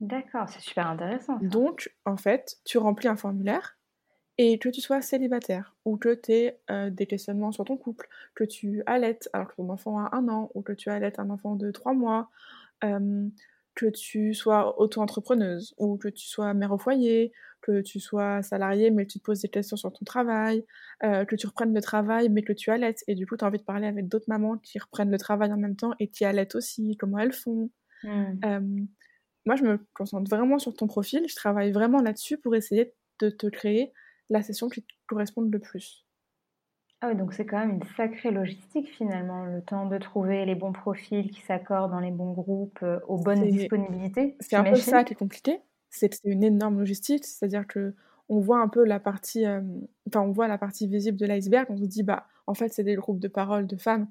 D'accord, 0.00 0.48
c'est 0.48 0.60
super 0.60 0.88
intéressant. 0.88 1.38
Donc, 1.38 1.94
en 2.04 2.16
fait, 2.16 2.58
tu 2.64 2.78
remplis 2.78 3.08
un 3.08 3.16
formulaire 3.16 3.78
et 4.38 4.58
que 4.58 4.68
tu 4.68 4.80
sois 4.80 5.02
célibataire, 5.02 5.76
ou 5.84 5.96
que 5.96 6.14
tu 6.14 6.32
aies 6.32 6.60
euh, 6.70 6.90
des 6.90 7.06
questionnements 7.06 7.52
sur 7.52 7.64
ton 7.64 7.76
couple, 7.76 8.08
que 8.34 8.44
tu 8.44 8.82
allaites 8.86 9.28
alors 9.32 9.48
que 9.48 9.56
ton 9.56 9.68
enfant 9.70 9.98
a 9.98 10.16
un 10.16 10.28
an, 10.28 10.50
ou 10.54 10.62
que 10.62 10.72
tu 10.72 10.88
allaites 10.90 11.18
un 11.18 11.30
enfant 11.30 11.56
de 11.56 11.70
trois 11.70 11.94
mois, 11.94 12.30
que 13.74 13.86
tu 13.86 14.34
sois 14.34 14.78
auto-entrepreneuse 14.80 15.74
ou 15.78 15.96
que 15.96 16.08
tu 16.08 16.26
sois 16.26 16.52
mère 16.54 16.72
au 16.72 16.78
foyer, 16.78 17.32
que 17.60 17.80
tu 17.80 18.00
sois 18.00 18.42
salariée 18.42 18.90
mais 18.90 19.06
que 19.06 19.12
tu 19.12 19.18
te 19.18 19.24
poses 19.24 19.40
des 19.40 19.48
questions 19.48 19.76
sur 19.76 19.92
ton 19.92 20.04
travail, 20.04 20.64
euh, 21.04 21.24
que 21.24 21.36
tu 21.36 21.46
reprennes 21.46 21.74
le 21.74 21.80
travail 21.80 22.28
mais 22.28 22.42
que 22.42 22.52
tu 22.52 22.70
allaites 22.70 23.02
et 23.06 23.14
du 23.14 23.26
coup 23.26 23.36
tu 23.36 23.44
as 23.44 23.48
envie 23.48 23.58
de 23.58 23.64
parler 23.64 23.86
avec 23.86 24.08
d'autres 24.08 24.28
mamans 24.28 24.58
qui 24.58 24.78
reprennent 24.78 25.10
le 25.10 25.18
travail 25.18 25.52
en 25.52 25.56
même 25.56 25.76
temps 25.76 25.92
et 26.00 26.08
qui 26.08 26.24
allaitent 26.24 26.54
aussi, 26.54 26.96
comment 26.96 27.18
elles 27.18 27.32
font. 27.32 27.70
Mmh. 28.04 28.88
moi 29.46 29.54
je 29.54 29.62
me 29.62 29.78
concentre 29.94 30.28
vraiment 30.28 30.58
sur 30.58 30.74
ton 30.74 30.88
profil, 30.88 31.24
je 31.28 31.36
travaille 31.36 31.70
vraiment 31.70 32.02
là-dessus 32.02 32.36
pour 32.36 32.56
essayer 32.56 32.94
de 33.20 33.30
te 33.30 33.46
créer 33.46 33.92
la 34.32 34.42
session 34.42 34.68
qui 34.68 34.82
te 34.82 34.92
corresponde 35.06 35.52
le 35.52 35.60
plus. 35.60 36.06
Ah 37.00 37.08
oui, 37.08 37.16
donc 37.16 37.32
c'est 37.32 37.44
quand 37.44 37.58
même 37.58 37.70
une 37.70 37.82
sacrée 37.96 38.30
logistique 38.30 38.88
finalement, 38.88 39.44
le 39.44 39.60
temps 39.60 39.86
de 39.86 39.98
trouver 39.98 40.44
les 40.44 40.54
bons 40.54 40.72
profils 40.72 41.32
qui 41.32 41.40
s'accordent 41.40 41.90
dans 41.90 41.98
les 41.98 42.12
bons 42.12 42.32
groupes, 42.32 42.78
euh, 42.84 43.00
aux 43.08 43.18
bonnes 43.18 43.48
disponibilités. 43.48 44.36
C'est 44.38 44.54
un 44.54 44.62
peu 44.64 44.78
ça 44.78 45.02
qui 45.02 45.14
est 45.14 45.16
compliqué, 45.16 45.60
c'est 45.90 46.08
que 46.08 46.14
c'est 46.14 46.30
une 46.30 46.44
énorme 46.44 46.78
logistique, 46.78 47.24
c'est-à-dire 47.24 47.66
que 47.66 47.94
on 48.28 48.38
voit 48.38 48.60
un 48.60 48.68
peu 48.68 48.84
la 48.84 49.00
partie, 49.00 49.44
euh, 49.46 49.60
enfin 50.06 50.20
on 50.20 50.30
voit 50.30 50.46
la 50.46 50.58
partie 50.58 50.86
visible 50.86 51.18
de 51.18 51.26
l'iceberg, 51.26 51.66
on 51.70 51.76
se 51.76 51.82
dit 51.86 52.04
bah 52.04 52.28
en 52.46 52.54
fait 52.54 52.72
c'est 52.72 52.84
des 52.84 52.94
groupes 52.94 53.18
de 53.18 53.28
parole 53.28 53.66
de 53.66 53.76
femmes, 53.76 54.06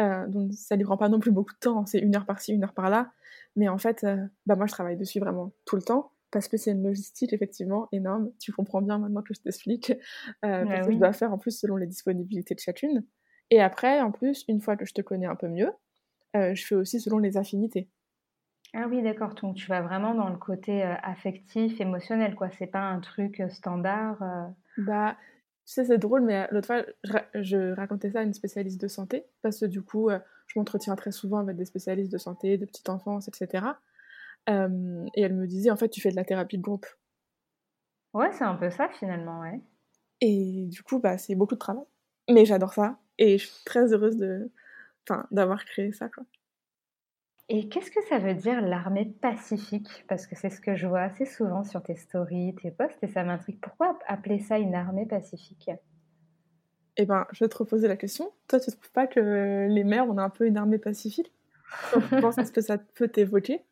euh, 0.00 0.26
donc 0.28 0.52
ça 0.52 0.76
ne 0.76 0.84
prend 0.84 0.98
pas 0.98 1.08
non 1.08 1.20
plus 1.20 1.32
beaucoup 1.32 1.54
de 1.54 1.58
temps, 1.58 1.86
c'est 1.86 2.00
une 2.00 2.14
heure 2.16 2.26
par-ci, 2.26 2.52
une 2.52 2.64
heure 2.64 2.74
par-là, 2.74 3.12
mais 3.56 3.68
en 3.68 3.78
fait 3.78 4.06
bah 4.44 4.56
moi 4.56 4.66
je 4.66 4.72
travaille 4.72 4.98
dessus 4.98 5.20
vraiment 5.20 5.52
tout 5.64 5.76
le 5.76 5.82
temps 5.82 6.12
parce 6.36 6.48
que 6.48 6.58
c'est 6.58 6.72
une 6.72 6.82
logistique 6.82 7.32
effectivement 7.32 7.88
énorme. 7.92 8.30
Tu 8.38 8.52
comprends 8.52 8.82
bien 8.82 8.98
maintenant 8.98 9.22
que 9.22 9.32
je 9.32 9.40
t'explique. 9.40 9.90
Euh, 10.44 10.64
bah 10.64 10.66
parce 10.68 10.86
que 10.86 10.92
je 10.92 10.98
dois 10.98 11.14
faire 11.14 11.32
en 11.32 11.38
plus 11.38 11.58
selon 11.58 11.76
les 11.76 11.86
disponibilités 11.86 12.54
de 12.54 12.60
chacune. 12.60 13.06
Et 13.50 13.62
après, 13.62 14.02
en 14.02 14.12
plus, 14.12 14.44
une 14.46 14.60
fois 14.60 14.76
que 14.76 14.84
je 14.84 14.92
te 14.92 15.00
connais 15.00 15.24
un 15.24 15.34
peu 15.34 15.48
mieux, 15.48 15.70
euh, 16.36 16.54
je 16.54 16.66
fais 16.66 16.74
aussi 16.74 17.00
selon 17.00 17.16
les 17.16 17.38
affinités. 17.38 17.88
Ah 18.74 18.86
oui, 18.86 19.02
d'accord. 19.02 19.34
Donc 19.34 19.56
tu 19.56 19.66
vas 19.66 19.80
vraiment 19.80 20.14
dans 20.14 20.28
le 20.28 20.36
côté 20.36 20.84
euh, 20.84 20.94
affectif, 21.02 21.80
émotionnel, 21.80 22.34
quoi. 22.34 22.50
C'est 22.50 22.66
pas 22.66 22.82
un 22.82 23.00
truc 23.00 23.42
standard. 23.48 24.18
Bah, 24.76 25.16
tu 25.64 25.72
sais, 25.72 25.86
c'est 25.86 25.96
drôle, 25.96 26.20
mais 26.20 26.48
l'autre 26.50 26.66
fois, 26.66 26.84
je, 27.02 27.42
je, 27.42 27.74
racontais 27.74 28.10
ça 28.10 28.20
à 28.20 28.22
une 28.24 28.34
spécialiste 28.34 28.78
de 28.78 28.88
santé, 28.88 29.24
parce 29.40 29.60
que 29.60 29.66
du 29.66 29.80
coup, 29.80 30.10
je 30.48 30.58
m'entretiens 30.58 30.96
très 30.96 31.12
souvent 31.12 31.38
avec 31.38 31.56
des 31.56 31.64
spécialistes 31.64 32.12
de 32.12 32.18
santé, 32.18 32.58
de 32.58 32.66
petite 32.66 32.90
enfance, 32.90 33.26
etc 33.26 33.68
et 34.48 35.22
elle 35.22 35.34
me 35.34 35.46
disait, 35.46 35.70
en 35.70 35.76
fait, 35.76 35.88
tu 35.88 36.00
fais 36.00 36.10
de 36.10 36.16
la 36.16 36.24
thérapie 36.24 36.58
de 36.58 36.62
groupe. 36.62 36.86
Ouais, 38.14 38.32
c'est 38.32 38.44
un 38.44 38.54
peu 38.54 38.70
ça 38.70 38.88
finalement, 38.88 39.40
ouais. 39.40 39.60
Et 40.20 40.66
du 40.68 40.82
coup, 40.82 40.98
bah, 40.98 41.18
c'est 41.18 41.34
beaucoup 41.34 41.54
de 41.54 41.60
travail. 41.60 41.84
Mais 42.30 42.44
j'adore 42.46 42.72
ça. 42.72 42.98
Et 43.18 43.38
je 43.38 43.46
suis 43.46 43.64
très 43.64 43.92
heureuse 43.92 44.16
de, 44.16 44.50
d'avoir 45.30 45.64
créé 45.64 45.92
ça, 45.92 46.08
quoi. 46.08 46.24
Et 47.48 47.68
qu'est-ce 47.68 47.92
que 47.92 48.02
ça 48.08 48.18
veut 48.18 48.34
dire 48.34 48.60
l'armée 48.60 49.04
pacifique? 49.04 50.04
Parce 50.08 50.26
que 50.26 50.34
c'est 50.34 50.50
ce 50.50 50.60
que 50.60 50.74
je 50.74 50.86
vois 50.86 51.02
assez 51.02 51.26
souvent 51.26 51.62
sur 51.62 51.82
tes 51.82 51.94
stories, 51.94 52.56
tes 52.60 52.72
posts, 52.72 52.98
et 53.02 53.08
ça 53.08 53.22
m'intrigue. 53.22 53.60
Pourquoi 53.60 53.98
appeler 54.08 54.40
ça 54.40 54.58
une 54.58 54.74
armée 54.74 55.06
pacifique? 55.06 55.70
Eh 56.96 57.06
ben, 57.06 57.26
je 57.32 57.44
vais 57.44 57.48
te 57.48 57.56
reposer 57.56 57.86
la 57.86 57.96
question. 57.96 58.32
Toi, 58.48 58.58
tu 58.58 58.70
ne 58.70 58.74
trouves 58.74 58.90
pas 58.90 59.06
que 59.06 59.68
les 59.70 59.84
mères, 59.84 60.08
on 60.08 60.18
a 60.18 60.22
un 60.22 60.30
peu 60.30 60.46
une 60.46 60.56
armée 60.56 60.78
pacifique? 60.78 61.30
À 61.92 62.44
ce 62.44 62.50
que 62.50 62.60
ça 62.60 62.78
peut 62.78 63.08
t'évoquer? 63.08 63.62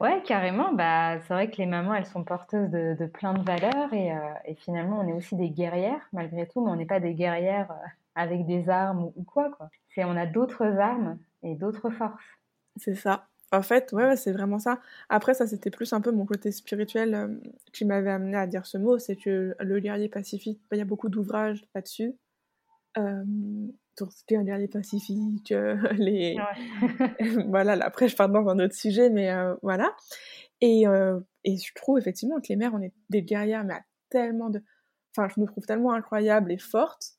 Ouais, 0.00 0.22
carrément. 0.24 0.72
Bah, 0.72 1.20
c'est 1.20 1.34
vrai 1.34 1.50
que 1.50 1.56
les 1.56 1.66
mamans, 1.66 1.94
elles 1.94 2.06
sont 2.06 2.24
porteuses 2.24 2.70
de, 2.70 3.06
plein 3.06 3.34
de 3.34 3.42
valeurs 3.42 3.90
euh, 3.92 4.34
et, 4.44 4.54
finalement, 4.54 5.00
on 5.00 5.08
est 5.08 5.12
aussi 5.12 5.36
des 5.36 5.50
guerrières 5.50 6.00
malgré 6.12 6.46
tout, 6.46 6.64
mais 6.64 6.70
on 6.70 6.76
n'est 6.76 6.86
pas 6.86 7.00
des 7.00 7.14
guerrières 7.14 7.70
euh, 7.70 7.86
avec 8.14 8.46
des 8.46 8.68
armes 8.68 9.12
ou, 9.16 9.22
quoi. 9.22 9.50
quoi. 9.50 9.70
C'est, 9.94 10.04
on 10.04 10.16
a 10.16 10.26
d'autres 10.26 10.64
armes 10.64 11.18
et 11.42 11.54
d'autres 11.54 11.90
forces. 11.90 12.22
C'est 12.76 12.94
ça. 12.94 13.28
En 13.52 13.62
fait, 13.62 13.92
ouais, 13.92 14.16
c'est 14.16 14.32
vraiment 14.32 14.58
ça. 14.58 14.80
Après, 15.08 15.34
ça, 15.34 15.46
c'était 15.46 15.70
plus 15.70 15.92
un 15.92 16.00
peu 16.00 16.10
mon 16.10 16.26
côté 16.26 16.50
spirituel 16.50 17.14
euh, 17.14 17.28
qui 17.72 17.84
m'avait 17.84 18.10
amené 18.10 18.36
à 18.36 18.46
dire 18.46 18.66
ce 18.66 18.78
mot. 18.78 18.98
C'est 18.98 19.16
que 19.16 19.54
le 19.58 19.80
guerrier 19.80 20.08
pacifique, 20.08 20.60
il 20.72 20.78
y 20.78 20.80
a 20.80 20.84
beaucoup 20.84 21.08
d'ouvrages 21.08 21.64
là-dessus 21.74 22.14
ce 23.98 24.24
qui 24.26 24.34
est 24.34 24.44
guerrier 24.44 24.68
pacifique, 24.68 25.52
euh, 25.52 25.76
les... 25.92 26.36
voilà, 27.48 27.72
après 27.84 28.08
je 28.08 28.16
parle 28.16 28.32
dans 28.32 28.48
un 28.48 28.58
autre 28.58 28.74
sujet, 28.74 29.10
mais 29.10 29.30
euh, 29.30 29.54
voilà. 29.62 29.94
Et, 30.60 30.86
euh, 30.86 31.20
et, 31.44 31.56
je 31.56 31.74
trouve 31.74 31.98
effectivement 31.98 32.36
que 32.36 32.46
les 32.48 32.56
mères, 32.56 32.72
on 32.74 32.82
est 32.82 32.92
des 33.10 33.22
guerrières, 33.22 33.64
mais 33.64 33.74
à 33.74 33.82
tellement 34.08 34.50
de... 34.50 34.62
Enfin, 35.16 35.28
je 35.34 35.40
me 35.40 35.46
trouve 35.46 35.64
tellement 35.66 35.92
incroyable 35.92 36.52
et 36.52 36.58
forte 36.58 37.12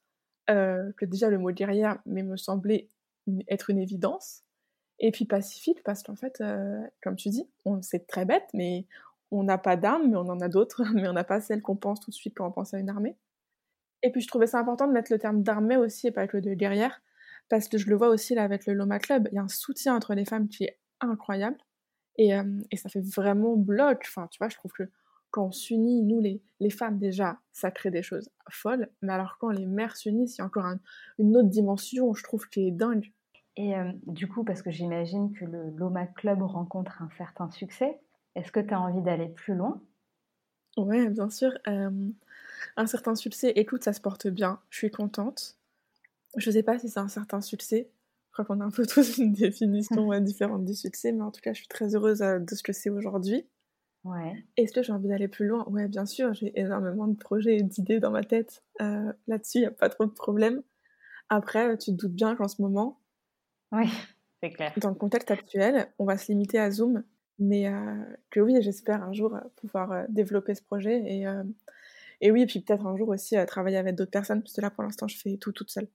que 0.47 1.05
déjà 1.05 1.31
le 1.31 1.39
mot 1.39 1.49
guerrière 1.49 1.97
mais 2.05 2.21
me 2.21 2.37
semblait 2.37 2.91
être 3.47 3.71
une 3.71 3.79
évidence. 3.79 4.43
Et 4.99 5.11
puis 5.11 5.25
pacifique, 5.25 5.81
parce 5.83 6.03
qu'en 6.03 6.15
fait, 6.15 6.43
comme 7.01 7.15
tu 7.15 7.29
dis, 7.29 7.49
c'est 7.81 8.05
très 8.05 8.25
bête, 8.25 8.47
mais 8.53 8.85
on 9.31 9.43
n'a 9.43 9.57
pas 9.57 9.75
d'armes, 9.75 10.09
mais 10.09 10.17
on 10.17 10.29
en 10.29 10.39
a 10.41 10.49
d'autres, 10.49 10.83
mais 10.93 11.07
on 11.07 11.13
n'a 11.13 11.23
pas 11.23 11.41
celles 11.41 11.61
qu'on 11.61 11.75
pense 11.75 11.99
tout 11.99 12.11
de 12.11 12.15
suite 12.15 12.35
quand 12.35 12.47
on 12.47 12.51
pense 12.51 12.73
à 12.73 12.79
une 12.79 12.89
armée. 12.89 13.15
Et 14.05 14.11
puis 14.11 14.21
je 14.21 14.27
trouvais 14.27 14.45
ça 14.45 14.59
important 14.59 14.87
de 14.87 14.93
mettre 14.93 15.11
le 15.11 15.17
terme 15.17 15.41
d'armée 15.41 15.77
aussi 15.77 16.05
et 16.05 16.11
pas 16.11 16.27
que 16.27 16.37
le 16.37 16.41
de 16.41 16.53
guerrière, 16.53 17.01
parce 17.49 17.67
que 17.67 17.79
je 17.79 17.89
le 17.89 17.95
vois 17.95 18.09
aussi 18.09 18.35
là 18.35 18.43
avec 18.43 18.67
le 18.67 18.73
Loma 18.73 18.99
Club, 18.99 19.27
il 19.31 19.35
y 19.35 19.39
a 19.39 19.41
un 19.41 19.47
soutien 19.47 19.95
entre 19.95 20.13
les 20.13 20.25
femmes 20.25 20.47
qui 20.47 20.65
est 20.65 20.77
incroyable, 21.01 21.57
et, 22.17 22.35
euh, 22.35 22.43
et 22.69 22.77
ça 22.77 22.87
fait 22.87 23.01
vraiment 23.01 23.57
bloc. 23.57 24.03
Enfin, 24.07 24.27
tu 24.29 24.37
vois, 24.37 24.47
je 24.47 24.57
trouve 24.57 24.71
que 24.73 24.83
quand 25.31 25.47
on 25.47 25.51
s'unit, 25.51 26.03
nous 26.03 26.21
les, 26.21 26.39
les, 26.59 26.69
femmes 26.69 26.99
déjà, 26.99 27.39
ça 27.51 27.71
crée 27.71 27.89
des 27.89 28.03
choses 28.03 28.29
folles, 28.51 28.89
mais 29.01 29.11
alors 29.11 29.37
quand 29.39 29.49
les 29.49 29.65
mères 29.65 29.97
s'unissent, 29.97 30.37
il 30.37 30.41
y 30.41 30.43
a 30.43 30.45
encore 30.45 30.67
une 31.17 31.35
autre 31.35 31.49
dimension, 31.49 32.13
je 32.13 32.23
trouve, 32.23 32.47
qui 32.47 32.67
est 32.67 32.71
dingue. 32.71 33.11
Et 33.57 33.75
euh, 33.75 33.91
du 34.05 34.27
coup, 34.27 34.43
parce 34.43 34.61
que 34.61 34.69
j'imagine 34.69 35.33
que 35.33 35.45
le 35.45 35.71
Loma 35.71 36.05
Club 36.05 36.43
rencontre 36.43 37.01
un 37.01 37.09
certain 37.17 37.49
succès, 37.49 37.99
est-ce 38.35 38.51
que 38.51 38.59
tu 38.59 38.71
as 38.71 38.79
envie 38.79 39.01
d'aller 39.01 39.29
plus 39.29 39.55
loin? 39.55 39.81
Ouais, 40.77 41.09
bien 41.09 41.31
sûr. 41.31 41.51
Euh, 41.67 41.89
un 42.77 42.87
certain 42.87 43.15
succès, 43.15 43.51
écoute, 43.55 43.83
ça 43.83 43.93
se 43.93 44.01
porte 44.01 44.27
bien, 44.27 44.59
je 44.69 44.77
suis 44.77 44.91
contente. 44.91 45.57
Je 46.37 46.51
sais 46.51 46.63
pas 46.63 46.77
si 46.79 46.89
c'est 46.89 46.99
un 46.99 47.07
certain 47.07 47.41
succès, 47.41 47.89
je 48.35 48.43
crois 48.43 48.45
qu'on 48.45 48.61
a 48.61 48.65
un 48.65 48.71
peu 48.71 48.85
tous 48.87 49.17
une 49.17 49.31
définition 49.31 50.19
différente 50.19 50.65
du 50.65 50.73
succès, 50.73 51.11
mais 51.13 51.21
en 51.21 51.31
tout 51.31 51.41
cas, 51.41 51.53
je 51.53 51.59
suis 51.59 51.67
très 51.67 51.95
heureuse 51.95 52.21
euh, 52.21 52.39
de 52.39 52.53
ce 52.53 52.63
que 52.63 52.73
c'est 52.73 52.89
aujourd'hui. 52.89 53.47
Ouais. 54.03 54.45
Est-ce 54.57 54.73
que 54.73 54.83
j'ai 54.83 54.91
envie 54.91 55.07
d'aller 55.07 55.27
plus 55.27 55.47
loin? 55.47 55.65
Ouais, 55.69 55.87
bien 55.87 56.05
sûr, 56.05 56.33
j'ai 56.33 56.51
énormément 56.59 57.07
de 57.07 57.15
projets 57.15 57.57
et 57.57 57.63
d'idées 57.63 57.99
dans 57.99 58.11
ma 58.11 58.23
tête. 58.23 58.63
Euh, 58.81 59.11
là-dessus, 59.27 59.59
il 59.59 59.61
n'y 59.61 59.67
a 59.67 59.71
pas 59.71 59.89
trop 59.89 60.05
de 60.05 60.11
problème. 60.11 60.61
Après, 61.29 61.77
tu 61.77 61.91
te 61.91 61.95
doutes 61.95 62.13
bien 62.13 62.35
qu'en 62.35 62.47
ce 62.47 62.61
moment, 62.61 62.99
oui, 63.71 63.85
c'est 64.43 64.51
clair. 64.51 64.73
Dans 64.77 64.89
le 64.89 64.95
contexte 64.95 65.31
actuel, 65.31 65.87
on 65.97 66.05
va 66.05 66.17
se 66.17 66.31
limiter 66.31 66.59
à 66.59 66.69
Zoom, 66.69 67.03
mais 67.39 67.67
euh, 67.67 68.03
que 68.29 68.41
oui, 68.41 68.61
j'espère 68.61 69.01
un 69.01 69.13
jour 69.13 69.39
pouvoir 69.55 70.05
développer 70.09 70.53
ce 70.53 70.61
projet 70.61 71.01
et 71.05 71.25
et 72.21 72.31
oui, 72.31 72.43
et 72.43 72.45
puis 72.45 72.61
peut-être 72.61 72.85
un 72.85 72.95
jour 72.97 73.09
aussi 73.09 73.35
à 73.35 73.45
travailler 73.45 73.77
avec 73.77 73.95
d'autres 73.95 74.11
personnes, 74.11 74.41
parce 74.41 74.53
que 74.53 74.61
là 74.61 74.69
pour 74.69 74.83
l'instant 74.83 75.07
je 75.07 75.17
fais 75.17 75.37
tout 75.37 75.51
toute 75.51 75.69
seule. 75.69 75.87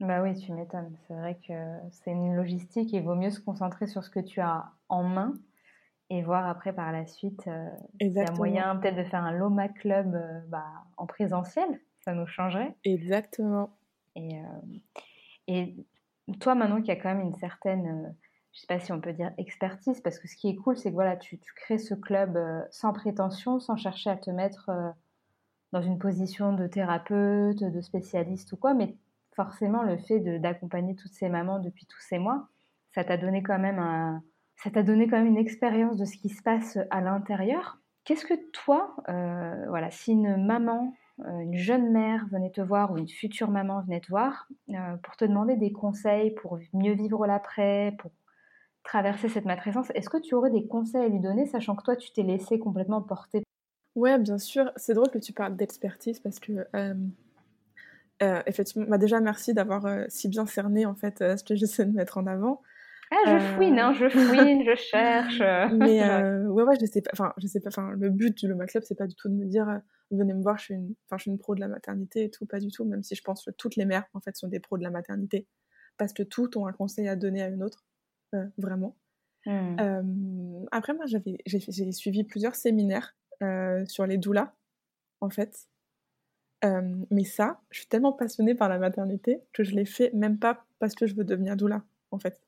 Bah 0.00 0.22
oui, 0.22 0.34
tu 0.34 0.52
m'étonnes. 0.52 0.96
C'est 1.06 1.14
vrai 1.14 1.38
que 1.46 1.52
c'est 1.90 2.10
une 2.10 2.34
logistique 2.34 2.92
et 2.92 2.98
il 2.98 3.04
vaut 3.04 3.14
mieux 3.14 3.30
se 3.30 3.40
concentrer 3.40 3.86
sur 3.86 4.02
ce 4.02 4.10
que 4.10 4.20
tu 4.20 4.40
as 4.40 4.64
en 4.88 5.04
main 5.04 5.34
et 6.10 6.22
voir 6.22 6.46
après 6.48 6.72
par 6.72 6.92
la 6.92 7.06
suite 7.06 7.46
euh, 7.46 7.68
il 8.00 8.12
y 8.12 8.20
a 8.20 8.30
moyen 8.32 8.76
peut-être 8.76 8.96
de 8.96 9.04
faire 9.04 9.22
un 9.22 9.32
Loma 9.32 9.68
Club 9.68 10.14
euh, 10.14 10.40
bah, 10.48 10.66
en 10.96 11.06
présentiel. 11.06 11.80
Ça 12.00 12.12
nous 12.12 12.26
changerait. 12.26 12.74
Exactement. 12.84 13.70
Et, 14.16 14.38
euh, 14.38 15.00
et 15.48 15.74
toi, 16.40 16.54
maintenant 16.54 16.78
qu'il 16.78 16.88
y 16.88 16.90
a 16.90 16.96
quand 16.96 17.14
même 17.14 17.26
une 17.26 17.34
certaine 17.34 18.14
je 18.52 18.60
sais 18.60 18.66
pas 18.68 18.78
si 18.78 18.92
on 18.92 19.00
peut 19.00 19.12
dire 19.12 19.32
expertise, 19.36 20.00
parce 20.00 20.20
que 20.20 20.28
ce 20.28 20.36
qui 20.36 20.48
est 20.48 20.54
cool, 20.54 20.76
c'est 20.76 20.90
que 20.90 20.94
voilà, 20.94 21.16
tu, 21.16 21.38
tu 21.38 21.52
crées 21.54 21.78
ce 21.78 21.92
club 21.92 22.38
sans 22.70 22.92
prétention, 22.92 23.58
sans 23.58 23.74
chercher 23.76 24.10
à 24.10 24.16
te 24.16 24.30
mettre 24.30 24.70
dans 25.74 25.82
une 25.82 25.98
position 25.98 26.52
de 26.52 26.68
thérapeute, 26.68 27.64
de 27.64 27.80
spécialiste 27.80 28.52
ou 28.52 28.56
quoi, 28.56 28.74
mais 28.74 28.96
forcément 29.34 29.82
le 29.82 29.98
fait 29.98 30.20
d'accompagner 30.38 30.94
toutes 30.94 31.12
ces 31.12 31.28
mamans 31.28 31.58
depuis 31.58 31.84
tous 31.86 32.00
ces 32.00 32.18
mois, 32.18 32.46
ça 32.94 33.02
t'a 33.02 33.16
donné 33.16 33.42
quand 33.42 33.58
même 33.58 33.80
un, 33.80 34.22
ça 34.62 34.70
t'a 34.70 34.84
donné 34.84 35.08
quand 35.08 35.16
même 35.16 35.26
une 35.26 35.36
expérience 35.36 35.96
de 35.96 36.04
ce 36.04 36.16
qui 36.16 36.28
se 36.28 36.42
passe 36.42 36.78
à 36.90 37.00
l'intérieur. 37.00 37.78
Qu'est-ce 38.04 38.24
que 38.24 38.34
toi, 38.52 38.94
euh, 39.08 39.64
voilà, 39.66 39.90
si 39.90 40.12
une 40.12 40.46
maman, 40.46 40.94
euh, 41.26 41.40
une 41.40 41.56
jeune 41.56 41.90
mère 41.90 42.24
venait 42.30 42.52
te 42.52 42.60
voir 42.60 42.92
ou 42.92 42.98
une 42.98 43.08
future 43.08 43.50
maman 43.50 43.82
venait 43.82 44.00
te 44.00 44.10
voir 44.10 44.46
euh, 44.70 44.96
pour 45.02 45.16
te 45.16 45.24
demander 45.24 45.56
des 45.56 45.72
conseils 45.72 46.30
pour 46.34 46.60
mieux 46.72 46.94
vivre 46.94 47.26
l'après, 47.26 47.96
pour 47.98 48.12
traverser 48.84 49.28
cette 49.28 49.46
matrescence, 49.46 49.90
est-ce 49.96 50.10
que 50.10 50.18
tu 50.18 50.36
aurais 50.36 50.50
des 50.50 50.68
conseils 50.68 51.04
à 51.04 51.08
lui 51.08 51.18
donner, 51.18 51.46
sachant 51.46 51.74
que 51.74 51.82
toi, 51.82 51.96
tu 51.96 52.12
t'es 52.12 52.22
laissé 52.22 52.60
complètement 52.60 53.02
porter 53.02 53.43
Ouais, 53.94 54.18
bien 54.18 54.38
sûr. 54.38 54.72
C'est 54.76 54.94
drôle 54.94 55.10
que 55.10 55.18
tu 55.18 55.32
parles 55.32 55.56
d'expertise 55.56 56.18
parce 56.18 56.40
que, 56.40 56.66
euh, 56.74 56.94
euh, 58.22 58.42
effectivement, 58.46 58.86
bah 58.88 58.98
déjà 58.98 59.20
merci 59.20 59.54
d'avoir 59.54 59.86
euh, 59.86 60.04
si 60.08 60.28
bien 60.28 60.46
cerné 60.46 60.86
en 60.86 60.94
fait 60.94 61.18
ce 61.18 61.42
que 61.44 61.54
j'essaie 61.54 61.84
de 61.84 61.92
mettre 61.92 62.18
en 62.18 62.26
avant. 62.26 62.60
Ah, 63.10 63.38
je 63.38 63.54
fouine, 63.54 63.78
hein, 63.78 63.92
je 63.92 64.08
fouine, 64.08 64.64
je 64.64 64.74
cherche. 64.90 65.40
Mais 65.72 66.02
ouais, 66.48 66.62
ouais, 66.64 66.76
je 66.80 66.86
sais 66.86 67.02
pas. 67.02 67.10
Enfin, 67.12 67.32
je 67.38 67.46
sais 67.46 67.60
pas. 67.60 67.68
Enfin, 67.68 67.92
le 67.92 68.10
but 68.10 68.36
du 68.36 68.48
Loma 68.48 68.66
Club, 68.66 68.82
c'est 68.84 68.96
pas 68.96 69.06
du 69.06 69.14
tout 69.14 69.28
de 69.28 69.34
me 69.34 69.44
dire 69.44 69.80
venez 70.10 70.34
me 70.34 70.42
voir, 70.42 70.58
je 70.58 70.64
suis 70.64 70.74
une, 70.74 70.94
enfin, 71.06 71.16
je 71.18 71.22
suis 71.22 71.30
une 71.30 71.38
pro 71.38 71.54
de 71.54 71.60
la 71.60 71.68
maternité 71.68 72.24
et 72.24 72.30
tout, 72.30 72.46
pas 72.46 72.60
du 72.60 72.70
tout. 72.70 72.84
Même 72.84 73.02
si 73.02 73.14
je 73.14 73.22
pense 73.22 73.44
que 73.44 73.50
toutes 73.52 73.76
les 73.76 73.84
mères 73.84 74.04
en 74.14 74.20
fait 74.20 74.36
sont 74.36 74.48
des 74.48 74.60
pros 74.60 74.78
de 74.78 74.82
la 74.82 74.90
maternité 74.90 75.46
parce 75.96 76.12
que 76.12 76.22
toutes 76.24 76.56
ont 76.56 76.66
un 76.66 76.72
conseil 76.72 77.06
à 77.06 77.14
donner 77.14 77.42
à 77.42 77.48
une 77.48 77.62
autre, 77.62 77.84
vraiment. 78.58 78.96
Mmh. 79.46 80.64
après, 80.72 80.94
moi, 80.94 81.04
j'avais, 81.06 81.36
j'ai, 81.46 81.92
suivi 81.92 82.24
plusieurs 82.24 82.54
séminaires 82.54 83.14
sur 83.86 84.06
les 84.06 84.18
doulas, 84.18 84.52
en 85.20 85.30
fait. 85.30 85.68
mais 86.62 87.24
ça, 87.24 87.60
je 87.70 87.80
suis 87.80 87.88
tellement 87.88 88.12
passionnée 88.12 88.54
par 88.54 88.68
la 88.68 88.78
maternité 88.78 89.40
que 89.52 89.64
je 89.64 89.74
l'ai 89.74 89.84
fait 89.84 90.12
même 90.12 90.38
pas 90.38 90.64
parce 90.78 90.94
que 90.94 91.06
je 91.06 91.14
veux 91.14 91.24
devenir 91.24 91.56
doula, 91.56 91.82
en 92.10 92.18
fait. 92.18 92.40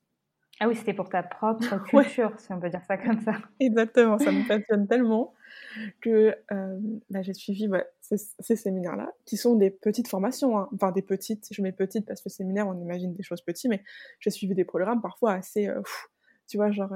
Ah 0.58 0.68
oui, 0.68 0.74
c'était 0.74 0.94
pour 0.94 1.08
ta 1.08 1.22
propre 1.22 1.78
culture, 1.84 2.32
si 2.38 2.50
on 2.52 2.60
peut 2.60 2.70
dire 2.70 2.82
ça 2.88 2.96
comme 2.96 3.20
ça. 3.20 3.34
Exactement, 3.60 4.18
ça 4.18 4.32
me 4.32 4.46
passionne 4.48 4.86
tellement 4.86 5.34
que 6.00 6.34
bah, 7.10 7.22
j'ai 7.22 7.34
suivi 7.34 7.68
ces, 8.00 8.56
séminaires-là, 8.56 9.12
qui 9.26 9.36
sont 9.36 9.56
des 9.56 9.70
petites 9.70 10.08
formations, 10.08 10.58
hein. 10.58 10.68
enfin 10.74 10.92
des 10.92 11.02
petites, 11.02 11.48
je 11.50 11.60
mets 11.60 11.72
petites 11.72 12.06
parce 12.06 12.22
que 12.22 12.30
séminaire, 12.30 12.66
on 12.68 12.78
imagine 12.80 13.12
des 13.12 13.22
choses 13.22 13.42
petites, 13.42 13.70
mais 13.70 13.82
j'ai 14.20 14.30
suivi 14.30 14.54
des 14.54 14.64
programmes 14.64 15.02
parfois 15.02 15.34
assez, 15.34 15.68
tu 16.48 16.56
vois, 16.56 16.70
genre 16.70 16.94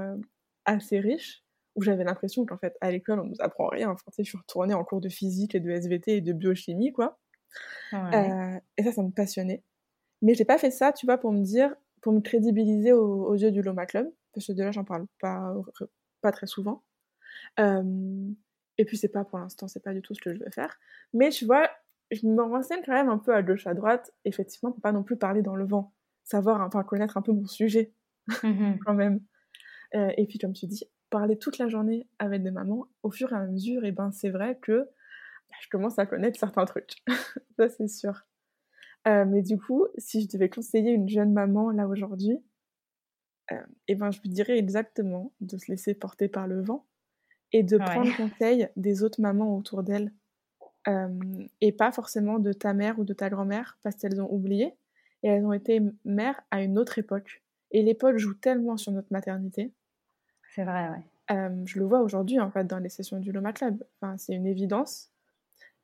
assez 0.64 0.98
riches, 0.98 1.44
où 1.76 1.82
j'avais 1.82 2.04
l'impression 2.04 2.44
qu'en 2.44 2.58
fait, 2.58 2.76
à 2.80 2.90
l'école, 2.90 3.20
on 3.20 3.26
nous 3.26 3.40
apprend 3.40 3.68
rien. 3.68 3.90
Enfin, 3.90 4.10
je 4.18 4.22
suis 4.22 4.38
retournée 4.38 4.74
en 4.74 4.84
cours 4.84 5.00
de 5.00 5.08
physique 5.08 5.54
et 5.54 5.60
de 5.60 5.70
SVT 5.70 6.16
et 6.16 6.20
de 6.20 6.32
biochimie, 6.32 6.92
quoi. 6.92 7.18
et 7.92 8.82
ça, 8.82 8.92
ça 8.92 9.02
me 9.02 9.10
passionnait. 9.10 9.62
Mais 10.22 10.34
j'ai 10.34 10.44
pas 10.44 10.58
fait 10.58 10.70
ça, 10.70 10.92
tu 10.92 11.06
vois, 11.06 11.18
pour 11.18 11.32
me 11.32 11.42
dire, 11.42 11.74
pour 12.02 12.12
me 12.12 12.20
crédibiliser 12.20 12.92
aux, 12.92 13.34
yeux 13.34 13.50
du 13.50 13.62
Loma 13.62 13.86
Club, 13.86 14.10
parce 14.34 14.46
que 14.46 14.52
de 14.52 14.62
là, 14.62 14.72
j'en 14.72 14.84
parle 14.84 15.06
pas, 15.20 15.54
pas 16.20 16.32
très 16.32 16.46
souvent. 16.46 16.82
et 17.58 18.84
puis, 18.84 18.96
c'est 18.96 19.08
pas 19.08 19.24
pour 19.24 19.38
l'instant, 19.38 19.68
c'est 19.68 19.82
pas 19.82 19.94
du 19.94 20.02
tout 20.02 20.14
ce 20.14 20.20
que 20.20 20.34
je 20.34 20.40
veux 20.40 20.50
faire. 20.50 20.78
Mais 21.12 21.30
tu 21.30 21.44
vois, 21.44 21.70
je 22.10 22.26
me 22.26 22.42
renseigne 22.42 22.82
quand 22.84 22.92
même 22.92 23.08
un 23.08 23.18
peu 23.18 23.34
à 23.34 23.42
gauche, 23.42 23.66
à 23.66 23.74
droite, 23.74 24.12
effectivement, 24.24 24.72
pour 24.72 24.80
pas 24.80 24.92
non 24.92 25.02
plus 25.02 25.16
parler 25.16 25.42
dans 25.42 25.56
le 25.56 25.66
vent. 25.66 25.94
Savoir, 26.24 26.60
enfin, 26.60 26.82
connaître 26.82 27.16
un 27.16 27.22
peu 27.22 27.32
mon 27.32 27.46
sujet, 27.46 27.92
mmh 28.42 28.74
quand 28.84 28.94
même. 28.94 29.20
et 29.94 30.26
puis, 30.26 30.38
comme 30.38 30.52
tu 30.52 30.66
dis, 30.66 30.84
parler 31.10 31.38
toute 31.38 31.58
la 31.58 31.68
journée 31.68 32.06
avec 32.18 32.42
des 32.42 32.50
mamans, 32.50 32.88
au 33.02 33.10
fur 33.10 33.32
et 33.32 33.36
à 33.36 33.46
mesure, 33.46 33.84
et 33.84 33.92
ben, 33.92 34.12
c'est 34.12 34.30
vrai 34.30 34.58
que 34.60 34.88
bah, 35.50 35.56
je 35.60 35.68
commence 35.68 35.98
à 35.98 36.06
connaître 36.06 36.38
certains 36.38 36.64
trucs. 36.64 37.02
ça, 37.58 37.68
c'est 37.68 37.88
sûr. 37.88 38.26
Euh, 39.08 39.24
mais 39.24 39.42
du 39.42 39.58
coup, 39.58 39.86
si 39.98 40.22
je 40.22 40.28
devais 40.28 40.48
conseiller 40.48 40.92
une 40.92 41.08
jeune 41.08 41.32
maman 41.32 41.70
là 41.70 41.88
aujourd'hui, 41.88 42.38
euh, 43.52 43.56
et 43.88 43.94
ben 43.94 44.10
je 44.10 44.20
lui 44.20 44.28
dirais 44.28 44.58
exactement 44.58 45.32
de 45.40 45.56
se 45.56 45.70
laisser 45.70 45.94
porter 45.94 46.28
par 46.28 46.46
le 46.46 46.62
vent 46.62 46.86
et 47.52 47.62
de 47.62 47.78
prendre 47.78 48.14
conseil 48.16 48.68
des 48.76 49.02
autres 49.02 49.20
mamans 49.20 49.56
autour 49.56 49.82
d'elle 49.82 50.12
euh, 50.88 51.08
et 51.60 51.72
pas 51.72 51.92
forcément 51.92 52.38
de 52.38 52.52
ta 52.52 52.72
mère 52.74 52.98
ou 52.98 53.04
de 53.04 53.12
ta 53.12 53.28
grand-mère 53.28 53.78
parce 53.82 53.96
qu'elles 53.96 54.20
ont 54.20 54.32
oublié 54.32 54.74
et 55.22 55.28
elles 55.28 55.44
ont 55.44 55.52
été 55.52 55.80
mères 56.04 56.40
à 56.50 56.62
une 56.62 56.78
autre 56.78 56.98
époque. 56.98 57.42
Et 57.70 57.82
l'époque 57.82 58.16
joue 58.18 58.34
tellement 58.34 58.76
sur 58.76 58.92
notre 58.92 59.12
maternité. 59.12 59.72
C'est 60.54 60.64
vrai, 60.64 60.88
ouais. 60.88 61.50
je 61.64 61.78
le 61.78 61.84
vois 61.84 62.00
aujourd'hui 62.00 62.40
en 62.40 62.50
fait 62.50 62.64
dans 62.64 62.78
les 62.78 62.88
sessions 62.88 63.18
du 63.18 63.32
Loma 63.32 63.52
Club. 63.52 63.82
Enfin, 64.00 64.16
c'est 64.16 64.34
une 64.34 64.46
évidence. 64.46 65.10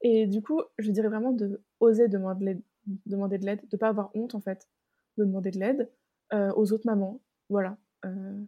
Et 0.03 0.27
du 0.27 0.43
coup, 0.43 0.61
je 0.79 0.91
dirais 0.91 1.09
vraiment 1.09 1.33
de 1.33 1.63
oser 1.81 2.09
demander, 2.09 2.59
demander 3.07 3.39
de 3.39 3.47
l'aide, 3.47 3.63
de 3.69 3.77
pas 3.77 3.89
avoir 3.89 4.11
honte 4.15 4.35
en 4.35 4.41
fait 4.41 4.69
de 5.17 5.25
demander 5.25 5.51
de 5.51 5.59
l'aide 5.59 5.91
euh, 6.33 6.53
aux 6.55 6.73
autres 6.73 6.87
mamans. 6.87 7.21
Voilà. 7.49 7.77
Euh, 8.05 8.45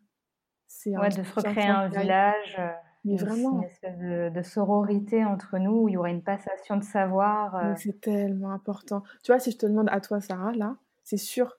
c'est 0.66 0.96
ouais, 0.96 1.09
de 1.09 1.22
se 1.22 1.35
recréer 1.35 1.66
un, 1.66 1.88
village, 1.88 2.57
euh, 2.59 2.68
mais 3.04 3.16
vraiment. 3.16 3.59
une 3.59 3.64
espèce 3.64 3.98
de, 3.98 4.42
sororité 4.42 5.24
entre 5.24 5.59
nous 5.59 5.83
où 5.83 5.88
il 5.88 5.92
y 5.92 5.96
aurait 5.96 6.11
une 6.11 6.22
passation 6.22 6.76
de 6.76 6.85
savoir. 6.85 7.76
C'est 7.78 8.00
tellement 8.00 8.50
important. 8.50 9.02
Tu 9.22 9.33
vois, 9.33 9.38
si 9.38 9.50
je 9.50 9.57
te 9.57 9.66
demande 9.66 9.88
à 9.90 10.00
toi, 10.00 10.20
Sarah, 10.20 10.52
là, 10.52 10.76
c'est 11.04 11.16
sûr 11.16 11.59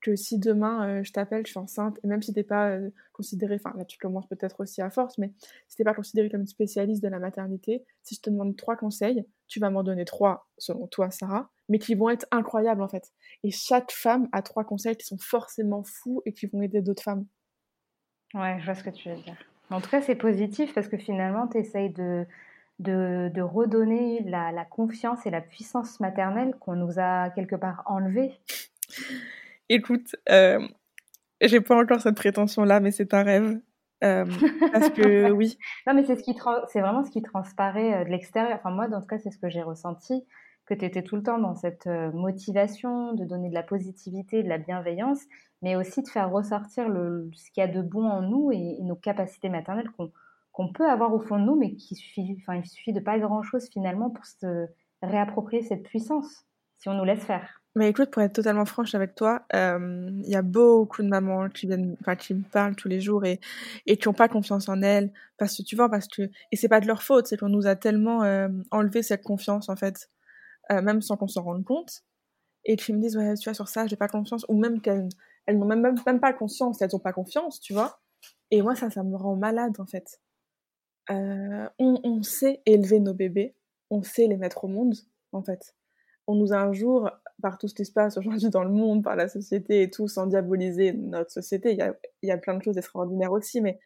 que 0.00 0.16
si 0.16 0.38
demain 0.38 1.02
je 1.02 1.12
t'appelle, 1.12 1.46
je 1.46 1.50
suis 1.50 1.58
enceinte, 1.58 1.98
et 2.04 2.06
même 2.06 2.22
si 2.22 2.32
t'es 2.32 2.42
pas 2.42 2.78
considérée, 3.12 3.56
enfin 3.56 3.76
là 3.76 3.84
tu 3.84 3.98
commences 3.98 4.26
peut-être 4.26 4.60
aussi 4.60 4.80
à 4.80 4.90
force, 4.90 5.18
mais 5.18 5.32
si 5.68 5.76
t'es 5.76 5.84
pas 5.84 5.94
considérée 5.94 6.30
comme 6.30 6.46
spécialiste 6.46 7.02
de 7.02 7.08
la 7.08 7.18
maternité, 7.18 7.84
si 8.02 8.14
je 8.14 8.20
te 8.20 8.30
demande 8.30 8.56
trois 8.56 8.76
conseils, 8.76 9.24
tu 9.48 9.60
vas 9.60 9.70
m'en 9.70 9.82
donner 9.82 10.04
trois 10.04 10.48
selon 10.58 10.86
toi, 10.86 11.10
Sarah, 11.10 11.50
mais 11.68 11.78
qui 11.78 11.94
vont 11.94 12.10
être 12.10 12.26
incroyables 12.30 12.82
en 12.82 12.88
fait. 12.88 13.12
Et 13.42 13.50
chaque 13.50 13.90
femme 13.90 14.28
a 14.32 14.42
trois 14.42 14.64
conseils 14.64 14.96
qui 14.96 15.06
sont 15.06 15.18
forcément 15.18 15.82
fous 15.84 16.22
et 16.26 16.32
qui 16.32 16.46
vont 16.46 16.62
aider 16.62 16.82
d'autres 16.82 17.02
femmes. 17.02 17.26
Ouais, 18.34 18.58
je 18.60 18.64
vois 18.64 18.74
ce 18.74 18.84
que 18.84 18.90
tu 18.90 19.08
veux 19.08 19.16
dire. 19.16 19.36
En 19.70 19.80
tout 19.80 19.90
cas, 19.90 20.00
c'est 20.00 20.14
positif 20.14 20.72
parce 20.74 20.88
que 20.88 20.96
finalement, 20.96 21.46
tu 21.46 21.58
essayes 21.58 21.90
de, 21.90 22.26
de, 22.78 23.40
redonner 23.40 24.22
la, 24.24 24.52
la, 24.52 24.64
confiance 24.64 25.26
et 25.26 25.30
la 25.30 25.40
puissance 25.40 26.00
maternelle 26.00 26.54
qu'on 26.60 26.76
nous 26.76 26.98
a 26.98 27.30
quelque 27.30 27.56
part 27.56 27.82
enlevée. 27.86 28.32
Écoute, 29.68 30.16
euh, 30.30 30.66
j'ai 31.40 31.60
pas 31.60 31.76
encore 31.76 32.00
cette 32.00 32.16
prétention-là, 32.16 32.80
mais 32.80 32.90
c'est 32.90 33.14
un 33.14 33.22
rêve. 33.22 33.60
Euh, 34.04 34.24
parce 34.72 34.90
que 34.90 35.30
oui. 35.32 35.58
non, 35.86 35.94
mais 35.94 36.04
c'est 36.04 36.16
ce 36.16 36.22
qui 36.22 36.36
c'est 36.68 36.80
vraiment 36.80 37.04
ce 37.04 37.10
qui 37.10 37.22
transparaît 37.22 37.94
euh, 37.94 38.04
de 38.04 38.10
l'extérieur. 38.10 38.56
Enfin, 38.56 38.70
moi, 38.70 38.86
en 38.92 39.00
tout 39.00 39.06
cas, 39.06 39.18
c'est 39.18 39.30
ce 39.30 39.38
que 39.38 39.48
j'ai 39.48 39.62
ressenti 39.62 40.24
que 40.66 40.74
tu 40.74 40.84
étais 40.84 41.02
tout 41.02 41.16
le 41.16 41.22
temps 41.22 41.38
dans 41.38 41.54
cette 41.54 41.86
euh, 41.86 42.12
motivation 42.12 43.14
de 43.14 43.24
donner 43.24 43.48
de 43.48 43.54
la 43.54 43.62
positivité, 43.62 44.42
de 44.42 44.48
la 44.48 44.58
bienveillance, 44.58 45.20
mais 45.62 45.76
aussi 45.76 46.02
de 46.02 46.08
faire 46.08 46.30
ressortir 46.30 46.88
le, 46.88 47.30
ce 47.34 47.50
qu'il 47.50 47.62
y 47.62 47.64
a 47.64 47.68
de 47.68 47.80
bon 47.80 48.06
en 48.06 48.20
nous 48.20 48.52
et, 48.52 48.78
nos 48.82 48.94
capacités 48.94 49.48
maternelles 49.48 49.90
qu'on 50.52 50.72
peut 50.72 50.88
avoir 50.88 51.14
au 51.14 51.20
fond 51.20 51.38
de 51.38 51.44
nous, 51.44 51.56
mais 51.56 51.74
qu'il 51.74 51.96
suffit, 51.96 52.36
enfin, 52.40 52.56
il 52.56 52.66
suffit 52.66 52.92
de 52.92 53.00
pas 53.00 53.18
grand-chose 53.18 53.68
finalement 53.72 54.10
pour 54.10 54.26
se 54.26 54.66
réapproprier 55.02 55.62
cette 55.62 55.84
puissance, 55.84 56.44
si 56.78 56.88
on 56.88 56.94
nous 56.94 57.04
laisse 57.04 57.24
faire. 57.24 57.58
Mais 57.74 57.90
écoute, 57.90 58.10
pour 58.10 58.22
être 58.22 58.32
totalement 58.32 58.64
franche 58.64 58.94
avec 58.94 59.14
toi, 59.14 59.42
euh, 59.54 60.10
il 60.24 60.28
y 60.28 60.34
a 60.34 60.42
beaucoup 60.42 61.02
de 61.02 61.08
mamans 61.08 61.48
qui 61.48 61.66
viennent, 61.66 61.96
qui 62.18 62.34
me 62.34 62.42
parlent 62.42 62.74
tous 62.74 62.88
les 62.88 63.00
jours 63.00 63.24
et, 63.24 63.40
et 63.86 63.96
qui 63.96 64.08
n'ont 64.08 64.14
pas 64.14 64.28
confiance 64.28 64.68
en 64.68 64.82
elles, 64.82 65.12
parce 65.36 65.56
que 65.56 65.62
tu 65.62 65.76
vois, 65.76 65.88
parce 65.88 66.08
que, 66.08 66.22
et 66.50 66.56
c'est 66.56 66.68
pas 66.68 66.80
de 66.80 66.86
leur 66.86 67.02
faute, 67.02 67.28
c'est 67.28 67.36
qu'on 67.36 67.48
nous 67.48 67.66
a 67.66 67.76
tellement 67.76 68.24
euh, 68.24 68.48
enlevé 68.72 69.02
cette 69.02 69.22
confiance, 69.22 69.68
en 69.68 69.76
fait. 69.76 70.10
Euh, 70.72 70.82
même 70.82 71.00
sans 71.02 71.16
qu'on 71.16 71.28
s'en 71.28 71.42
rende 71.44 71.64
compte, 71.64 72.02
et 72.64 72.76
qui 72.76 72.92
me 72.92 73.00
disent, 73.00 73.18
tu 73.40 73.44
vois, 73.44 73.54
sur 73.54 73.68
ça, 73.68 73.86
j'ai 73.86 73.96
pas 73.96 74.08
confiance, 74.08 74.44
ou 74.48 74.58
même 74.58 74.80
qu'elles 74.80 75.08
elles 75.46 75.58
n'ont 75.58 75.66
même, 75.66 75.80
même, 75.80 75.96
même, 76.04 76.20
pas 76.20 76.32
conscience, 76.32 76.82
elles 76.82 76.96
ont 76.96 76.98
pas 76.98 77.12
confiance, 77.12 77.60
tu 77.60 77.72
vois. 77.74 78.00
Et 78.50 78.60
moi, 78.60 78.74
ça, 78.74 78.90
ça 78.90 79.02
me 79.02 79.16
rend 79.16 79.36
malade, 79.36 79.76
en 79.78 79.86
fait. 79.86 80.20
On, 81.08 81.70
on, 81.78 82.22
sait 82.22 82.60
élever 82.66 83.00
nos 83.00 83.14
bébés, 83.14 83.54
on 83.88 84.02
sait 84.02 84.26
les 84.26 84.36
mettre 84.36 84.64
au 84.64 84.68
monde, 84.68 84.94
en 85.32 85.42
fait. 85.42 85.74
On 86.28 86.36
nous 86.36 86.52
a 86.52 86.58
un 86.58 86.72
jour, 86.72 87.10
par 87.42 87.58
tout 87.58 87.66
ce 87.66 87.74
qui 87.74 87.84
se 87.84 87.92
passe 87.92 88.16
aujourd'hui 88.18 88.50
dans 88.50 88.62
le 88.62 88.70
monde, 88.70 89.02
par 89.02 89.16
la 89.16 89.28
société 89.28 89.82
et 89.82 89.90
tout, 89.90 90.06
sans 90.06 90.26
diaboliser 90.26 90.92
notre 90.92 91.32
société, 91.32 91.72
il 91.72 91.78
y 91.78 91.82
a, 91.82 91.94
y 92.22 92.30
a 92.30 92.38
plein 92.38 92.54
de 92.54 92.62
choses 92.62 92.78
extraordinaires 92.78 93.32
aussi, 93.32 93.60
mais 93.60 93.80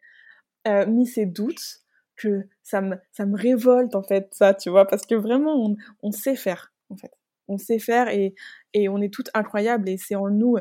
euh, 0.67 0.85
mis 0.85 1.07
ces 1.07 1.25
doutes 1.25 1.81
que 2.15 2.47
ça 2.61 2.81
me, 2.81 2.97
ça 3.11 3.25
me 3.25 3.35
révolte, 3.35 3.95
en 3.95 4.03
fait, 4.03 4.27
ça, 4.31 4.53
tu 4.53 4.69
vois, 4.69 4.85
parce 4.87 5.05
que 5.05 5.15
vraiment, 5.15 5.55
on, 5.55 5.75
on 6.03 6.11
sait 6.11 6.35
faire 6.35 6.73
en 6.89 6.97
fait. 6.97 7.11
On 7.47 7.57
sait 7.57 7.79
faire 7.79 8.07
et, 8.09 8.35
et 8.73 8.87
on 8.87 9.01
est 9.01 9.13
toutes 9.13 9.29
incroyables 9.33 9.89
et 9.89 9.97
c'est 9.97 10.15
en 10.15 10.29
nous. 10.29 10.57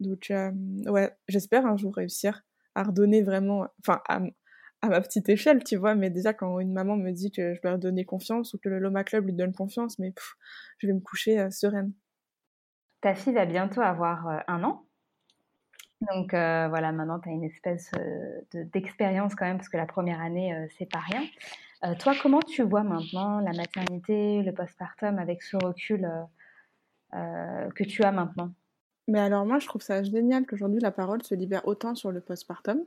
Donc, 0.00 0.30
euh, 0.30 0.50
ouais, 0.86 1.10
j'espère 1.28 1.66
un 1.66 1.76
jour 1.76 1.94
réussir 1.94 2.42
à 2.74 2.84
redonner 2.84 3.22
vraiment, 3.22 3.66
enfin, 3.80 4.00
à, 4.08 4.20
ma 4.88 5.00
petite 5.00 5.28
échelle, 5.28 5.62
tu 5.64 5.76
vois, 5.76 5.94
mais 5.94 6.10
déjà 6.10 6.32
quand 6.32 6.58
une 6.60 6.72
maman 6.72 6.96
me 6.96 7.10
dit 7.10 7.30
que 7.30 7.54
je 7.54 7.60
dois 7.60 7.72
redonner 7.72 8.04
confiance 8.04 8.54
ou 8.54 8.58
que 8.58 8.68
le 8.68 8.78
Loma 8.78 9.04
Club 9.04 9.26
lui 9.26 9.32
donne 9.32 9.52
confiance, 9.52 9.98
mais 9.98 10.12
je 10.78 10.86
vais 10.86 10.92
me 10.92 11.00
coucher 11.00 11.38
euh, 11.38 11.50
sereine. 11.50 11.92
Ta 13.00 13.14
fille 13.14 13.32
va 13.32 13.46
bientôt 13.46 13.80
avoir 13.80 14.28
euh, 14.28 14.38
un 14.48 14.62
an. 14.64 14.84
Donc 16.12 16.30
voilà, 16.32 16.90
maintenant 16.90 17.20
tu 17.20 17.28
as 17.28 17.32
une 17.32 17.44
espèce 17.44 17.92
d'expérience 18.52 19.36
quand 19.36 19.44
même, 19.44 19.58
parce 19.58 19.68
que 19.68 19.76
la 19.76 19.86
première 19.86 20.20
année, 20.20 20.52
c'est 20.76 20.90
pas 20.90 20.98
rien. 20.98 21.22
Euh, 21.84 21.94
toi, 21.98 22.14
comment 22.20 22.40
tu 22.40 22.62
vois 22.62 22.84
maintenant 22.84 23.40
la 23.40 23.52
maternité, 23.52 24.42
le 24.42 24.52
postpartum 24.52 25.18
avec 25.18 25.42
ce 25.42 25.56
recul 25.56 26.04
euh, 26.04 27.18
euh, 27.18 27.70
que 27.70 27.82
tu 27.82 28.04
as 28.04 28.12
maintenant? 28.12 28.52
Mais 29.08 29.18
alors 29.18 29.44
moi, 29.44 29.58
je 29.58 29.66
trouve 29.66 29.82
ça 29.82 30.02
génial 30.04 30.46
qu'aujourd'hui 30.46 30.80
la 30.80 30.92
parole 30.92 31.22
se 31.24 31.34
libère 31.34 31.66
autant 31.66 31.96
sur 31.96 32.12
le 32.12 32.20
postpartum. 32.20 32.80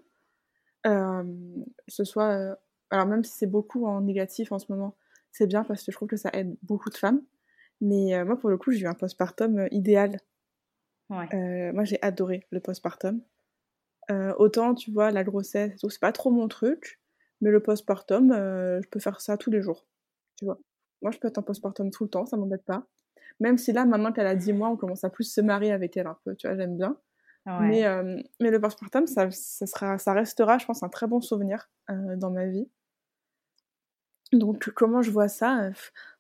Ce 1.88 2.04
soit, 2.04 2.58
alors 2.89 3.06
même 3.08 3.24
si 3.24 3.34
c'est 3.34 3.48
beaucoup 3.48 3.86
en 3.86 4.02
négatif 4.02 4.52
en 4.52 4.60
ce 4.60 4.71
moment, 4.71 4.95
c'est 5.32 5.48
bien 5.48 5.63
parce 5.63 5.84
que 5.84 5.91
je 5.91 5.98
trouve 5.98 6.08
que 6.08 6.17
ça 6.17 6.30
aide 6.34 6.56
beaucoup 6.63 6.89
de 6.89 6.98
femmes. 6.98 7.21
Mais 7.82 8.24
moi, 8.24 8.38
pour 8.38 8.50
le 8.50 8.58
coup, 8.58 8.71
j'ai 8.71 8.82
eu 8.82 8.88
un 8.88 8.93
postpartum 8.93 9.67
idéal. 9.71 10.17
moi, 11.10 11.84
j'ai 11.84 12.02
adoré 12.02 12.45
le 12.52 12.60
postpartum. 12.60 13.21
autant, 14.38 14.76
tu 14.76 14.91
vois, 14.91 15.12
la 15.12 15.24
grossesse 15.24 15.74
et 15.74 15.78
tout, 15.78 15.89
c'est 15.89 16.00
pas 16.00 16.12
trop 16.12 16.32
mon 16.32 16.48
truc. 16.48 17.00
Mais 17.41 17.52
le 17.52 17.60
postpartum, 17.60 18.32
euh, 18.32 18.82
je 18.82 18.89
peux 18.89 19.00
faire 19.00 19.21
ça 19.21 19.38
tous 19.38 19.52
les 19.52 19.62
jours. 19.62 19.86
Tu 20.38 20.45
vois. 20.45 20.60
Moi, 21.02 21.12
je 21.12 21.19
peux 21.19 21.28
être 21.28 21.38
en 21.38 21.43
postpartum 21.43 21.91
tout 21.91 22.04
le 22.04 22.10
temps, 22.10 22.26
ça 22.26 22.38
m'embête 22.38 22.63
pas. 22.63 22.88
Même 23.39 23.58
si 23.58 23.74
là, 23.74 23.86
maintenant 23.86 24.12
qu'elle 24.13 24.28
a 24.28 24.36
10 24.36 24.54
mois, 24.54 24.69
on 24.69 24.78
commence 24.78 25.04
à 25.04 25.10
plus 25.10 25.32
se 25.32 25.41
marier 25.41 25.71
avec 25.71 25.98
elle 25.98 26.08
un 26.08 26.17
peu, 26.24 26.36
tu 26.36 26.48
vois, 26.48 26.56
j'aime 26.56 26.78
bien. 26.78 26.98
Mais, 27.46 27.86
euh, 27.86 28.22
mais 28.40 28.50
le 28.50 28.60
postpartum, 28.60 29.06
ça, 29.06 29.30
ça, 29.30 29.68
sera, 29.68 29.98
ça 30.00 30.14
restera, 30.14 30.58
je 30.58 30.66
pense, 30.66 30.82
un 30.82 30.90
très 30.90 31.08
bon 31.08 31.22
souvenir 31.22 31.70
euh, 31.92 32.16
dans 32.16 32.32
ma 32.32 32.48
vie. 32.48 32.68
Donc, 34.34 34.70
comment 34.72 35.02
je 35.02 35.12
vois 35.12 35.28
ça 35.28 35.70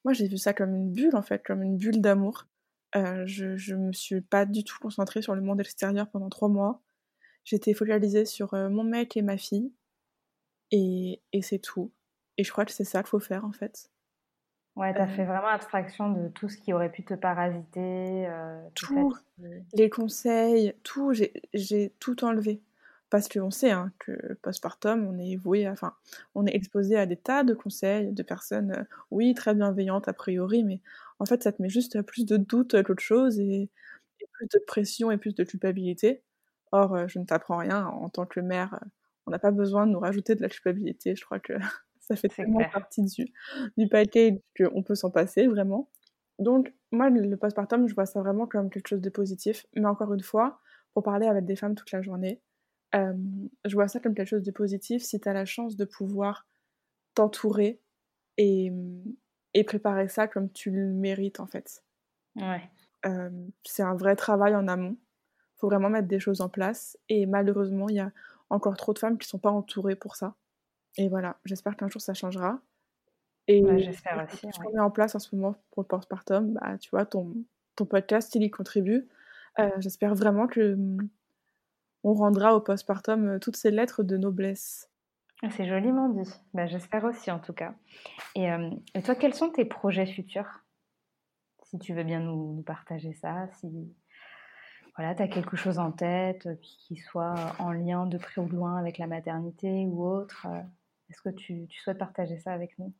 Moi, 0.03 0.13
j'ai 0.13 0.27
vu 0.27 0.37
ça 0.37 0.53
comme 0.53 0.75
une 0.75 0.91
bulle, 0.91 1.15
en 1.15 1.23
fait, 1.23 1.43
comme 1.43 1.63
une 1.63 1.77
bulle 1.77 1.99
d'amour. 1.99 2.47
je, 2.93 3.57
je 3.57 3.75
me 3.75 3.91
suis 3.91 4.21
pas 4.21 4.45
du 4.45 4.63
tout 4.63 4.77
concentrée 4.79 5.21
sur 5.21 5.35
le 5.35 5.41
monde 5.41 5.59
extérieur 5.59 6.09
pendant 6.09 6.29
trois 6.29 6.47
mois. 6.49 6.81
j'étais 7.43 7.73
focalisée 7.73 8.25
sur 8.25 8.53
mon 8.53 8.83
mec 8.83 9.17
et 9.17 9.21
ma 9.23 9.37
fille. 9.37 9.73
Et, 10.71 11.21
et 11.33 11.41
c'est 11.41 11.59
tout. 11.59 11.91
Et 12.37 12.43
je 12.43 12.51
crois 12.51 12.65
que 12.65 12.71
c'est 12.71 12.83
ça 12.83 13.01
qu'il 13.01 13.09
faut 13.09 13.19
faire 13.19 13.45
en 13.45 13.51
fait. 13.51 13.91
Ouais, 14.75 14.93
t'as 14.93 15.07
fait 15.07 15.23
vraiment 15.23 15.47
abstraction 15.47 16.11
de 16.11 16.27
tout 16.27 16.49
ce 16.49 16.57
qui 16.57 16.73
aurait 16.73 16.91
pu 16.91 17.03
te 17.03 17.13
parasiter. 17.13 18.27
tout, 18.73 19.15
les 19.73 19.89
conseils, 19.89 20.73
tout, 20.83 21.13
j'ai 21.53 21.93
tout 21.99 22.25
enlevé. 22.25 22.61
Parce 23.09 23.29
qu'on 23.29 23.51
sait 23.51 23.71
hein, 23.71 23.93
que 23.99 24.33
postpartum, 24.41 25.05
on 25.07 25.17
est 25.19 25.35
voué, 25.35 25.69
enfin, 25.69 25.93
on 26.33 26.45
est 26.47 26.55
exposé 26.55 26.97
à 26.97 27.05
des 27.05 27.15
tas 27.15 27.43
de 27.43 27.53
conseils 27.53 28.11
de 28.11 28.23
personnes, 28.23 28.85
oui, 29.11 29.33
très 29.35 29.53
bienveillantes 29.53 30.07
a 30.07 30.13
priori, 30.13 30.63
mais 30.63 30.81
en 31.19 31.25
fait, 31.25 31.43
ça 31.43 31.51
te 31.51 31.61
met 31.61 31.69
juste 31.69 32.01
plus 32.01 32.25
de 32.25 32.35
doutes 32.37 32.81
qu'autre 32.83 33.03
chose 33.03 33.39
et, 33.39 33.69
plus 34.33 34.47
de 34.47 34.59
pression 34.67 35.11
et 35.11 35.17
plus 35.17 35.35
de 35.35 35.43
culpabilité. 35.43 36.23
Or, 36.71 37.07
je 37.07 37.19
ne 37.19 37.25
t'apprends 37.25 37.57
rien 37.57 37.85
en 37.85 38.09
tant 38.09 38.25
que 38.25 38.39
mère. 38.39 38.79
On 39.27 39.31
n'a 39.31 39.39
pas 39.39 39.51
besoin 39.51 39.87
de 39.87 39.91
nous 39.91 39.99
rajouter 39.99 40.35
de 40.35 40.41
la 40.41 40.49
culpabilité. 40.49 41.15
Je 41.15 41.23
crois 41.23 41.39
que 41.39 41.53
ça 42.07 42.15
fait 42.15 42.27
tellement 42.27 42.67
partie 42.71 43.03
du, 43.03 43.25
du 43.77 43.87
package 43.87 44.37
qu'on 44.57 44.83
peut 44.83 44.95
s'en 44.95 45.09
passer, 45.09 45.47
vraiment. 45.47 45.89
Donc, 46.39 46.73
moi, 46.91 47.09
le 47.09 47.35
postpartum, 47.35 47.87
je 47.87 47.95
vois 47.95 48.05
ça 48.05 48.19
vraiment 48.21 48.45
comme 48.45 48.69
quelque 48.69 48.87
chose 48.87 49.01
de 49.01 49.09
positif. 49.09 49.65
Mais 49.75 49.85
encore 49.85 50.13
une 50.13 50.21
fois, 50.21 50.59
pour 50.93 51.03
parler 51.03 51.27
avec 51.27 51.45
des 51.45 51.55
femmes 51.55 51.75
toute 51.75 51.91
la 51.91 52.01
journée, 52.01 52.41
euh, 52.93 53.13
je 53.65 53.73
vois 53.73 53.87
ça 53.87 53.99
comme 53.99 54.13
quelque 54.13 54.29
chose 54.29 54.43
de 54.43 54.51
positif 54.51 55.01
si 55.01 55.19
tu 55.19 55.27
as 55.27 55.33
la 55.33 55.45
chance 55.45 55.75
de 55.75 55.85
pouvoir 55.85 56.47
t'entourer 57.15 57.81
et, 58.37 58.71
et, 59.53 59.63
préparer 59.63 60.07
ça 60.07 60.27
comme 60.27 60.51
tu 60.51 60.69
le 60.69 60.87
mérites, 60.87 61.39
en 61.39 61.47
fait. 61.47 61.83
Ouais. 62.35 62.61
Euh, 63.05 63.29
c'est 63.63 63.83
un 63.83 63.95
vrai 63.95 64.15
travail 64.15 64.55
en 64.55 64.67
amont. 64.67 64.97
Il 65.55 65.59
faut 65.59 65.69
vraiment 65.69 65.89
mettre 65.89 66.07
des 66.07 66.19
choses 66.19 66.41
en 66.41 66.49
place. 66.49 66.97
Et 67.09 67.25
malheureusement, 67.25 67.89
il 67.89 67.95
y 67.95 67.99
a 67.99 68.11
encore 68.49 68.77
trop 68.77 68.93
de 68.93 68.99
femmes 68.99 69.17
qui 69.17 69.25
ne 69.25 69.29
sont 69.29 69.39
pas 69.39 69.51
entourées 69.51 69.95
pour 69.95 70.15
ça. 70.15 70.35
Et 70.97 71.09
voilà, 71.09 71.37
j'espère 71.45 71.75
qu'un 71.75 71.89
jour 71.89 72.01
ça 72.01 72.13
changera. 72.13 72.59
Et 73.47 73.63
j'espère 73.79 74.25
aussi. 74.25 74.47
Ce 74.51 74.59
qu'on 74.59 74.73
met 74.73 74.79
en 74.79 74.89
place 74.89 75.15
en 75.15 75.19
ce 75.19 75.35
moment 75.35 75.55
pour 75.71 75.83
le 75.83 75.87
postpartum, 75.87 76.53
bah, 76.53 76.77
tu 76.79 76.89
vois, 76.89 77.05
ton, 77.05 77.33
ton 77.75 77.85
podcast, 77.85 78.33
il 78.35 78.43
y 78.43 78.49
contribue. 78.49 79.07
Euh, 79.59 79.69
j'espère 79.77 80.15
vraiment 80.15 80.47
que 80.47 80.77
on 82.03 82.13
rendra 82.13 82.55
au 82.55 82.59
postpartum 82.59 83.27
euh, 83.27 83.39
toutes 83.39 83.55
ces 83.55 83.71
lettres 83.71 84.03
de 84.03 84.17
noblesse. 84.17 84.89
Ah, 85.43 85.49
c'est 85.51 85.67
joliment 85.67 86.09
dit. 86.09 86.29
Bah, 86.53 86.65
j'espère 86.65 87.03
aussi, 87.03 87.31
en 87.31 87.39
tout 87.39 87.53
cas. 87.53 87.73
Et, 88.35 88.51
euh, 88.51 88.69
et, 88.93 89.01
toi, 89.01 89.15
quels 89.15 89.33
sont 89.33 89.49
tes 89.49 89.65
projets 89.65 90.05
futurs? 90.05 90.63
Si 91.63 91.79
tu 91.79 91.93
veux 91.93 92.03
bien 92.03 92.19
nous, 92.19 92.53
nous 92.55 92.63
partager 92.63 93.13
ça, 93.13 93.47
si 93.59 93.67
voilà, 94.95 95.13
tu 95.13 95.21
as 95.21 95.27
quelque 95.27 95.57
chose 95.57 95.77
en 95.77 95.91
tête 95.91 96.47
qui 96.61 96.95
soit 96.95 97.35
en 97.59 97.71
lien 97.71 98.05
de 98.05 98.17
près 98.17 98.39
ou 98.39 98.47
de 98.47 98.55
loin 98.55 98.77
avec 98.77 98.97
la 98.97 99.07
maternité 99.07 99.85
ou 99.87 100.05
autre 100.05 100.47
est-ce 101.09 101.21
que 101.21 101.29
tu, 101.29 101.67
souhaites 101.83 101.97
partager 101.97 102.37
ça 102.39 102.51
avec 102.51 102.77
nous? 102.79 102.93